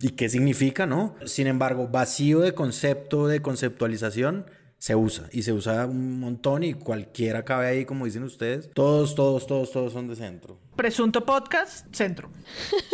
[0.00, 1.14] y qué significa, ¿no?
[1.26, 4.46] Sin embargo, vacío de concepto, de conceptualización,
[4.80, 8.70] se usa y se usa un montón y cualquiera cabe ahí, como dicen ustedes.
[8.72, 10.58] Todos, todos, todos, todos son de centro.
[10.74, 12.30] Presunto podcast, centro.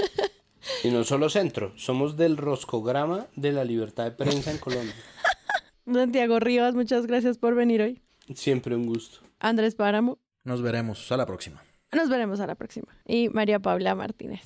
[0.84, 4.94] y no solo centro, somos del roscograma de la libertad de prensa en Colombia.
[5.86, 8.02] Santiago Rivas, muchas gracias por venir hoy.
[8.34, 9.20] Siempre un gusto.
[9.38, 10.18] Andrés Páramo.
[10.42, 11.62] Nos veremos a la próxima.
[11.92, 12.88] Nos veremos a la próxima.
[13.06, 14.42] Y María Paula Martínez.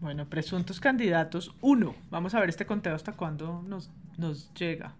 [0.00, 1.94] Bueno, presuntos candidatos, uno.
[2.10, 4.94] Vamos a ver este conteo hasta cuándo nos, nos llega.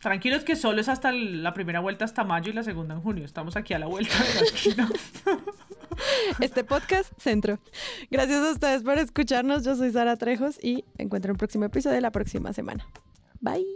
[0.00, 3.24] Tranquilos que solo es hasta la primera vuelta hasta mayo y la segunda en junio.
[3.24, 4.90] Estamos aquí a la vuelta de la esquina.
[6.40, 7.58] Este podcast, Centro.
[8.10, 9.64] Gracias a ustedes por escucharnos.
[9.64, 12.86] Yo soy Sara Trejos y encuentro un próximo episodio la próxima semana.
[13.40, 13.66] Bye.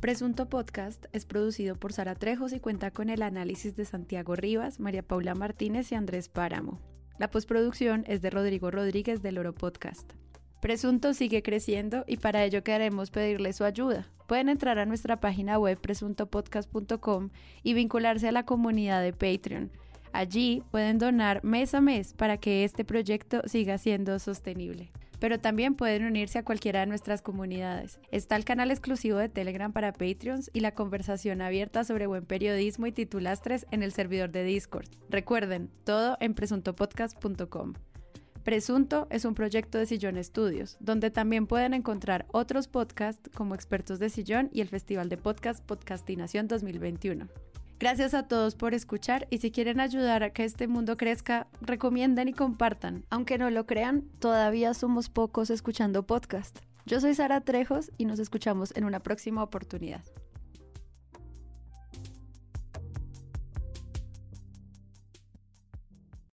[0.00, 4.78] Presunto Podcast es producido por Sara Trejos y cuenta con el análisis de Santiago Rivas,
[4.78, 6.80] María Paula Martínez y Andrés Páramo.
[7.18, 10.12] La postproducción es de Rodrigo Rodríguez del Oro Podcast.
[10.66, 14.08] Presunto sigue creciendo y para ello queremos pedirle su ayuda.
[14.26, 17.30] Pueden entrar a nuestra página web presuntopodcast.com
[17.62, 19.70] y vincularse a la comunidad de Patreon.
[20.10, 24.90] Allí pueden donar mes a mes para que este proyecto siga siendo sostenible.
[25.20, 28.00] Pero también pueden unirse a cualquiera de nuestras comunidades.
[28.10, 32.88] Está el canal exclusivo de Telegram para Patreons y la conversación abierta sobre buen periodismo
[32.88, 34.88] y titulastres en el servidor de Discord.
[35.10, 37.74] Recuerden, todo en presuntopodcast.com.
[38.46, 43.98] Presunto es un proyecto de Sillón Estudios, donde también pueden encontrar otros podcasts como Expertos
[43.98, 47.26] de Sillón y el Festival de Podcast Podcastinación 2021.
[47.80, 52.28] Gracias a todos por escuchar y si quieren ayudar a que este mundo crezca, recomienden
[52.28, 53.04] y compartan.
[53.10, 56.60] Aunque no lo crean, todavía somos pocos escuchando podcast.
[56.84, 60.04] Yo soy Sara Trejos y nos escuchamos en una próxima oportunidad.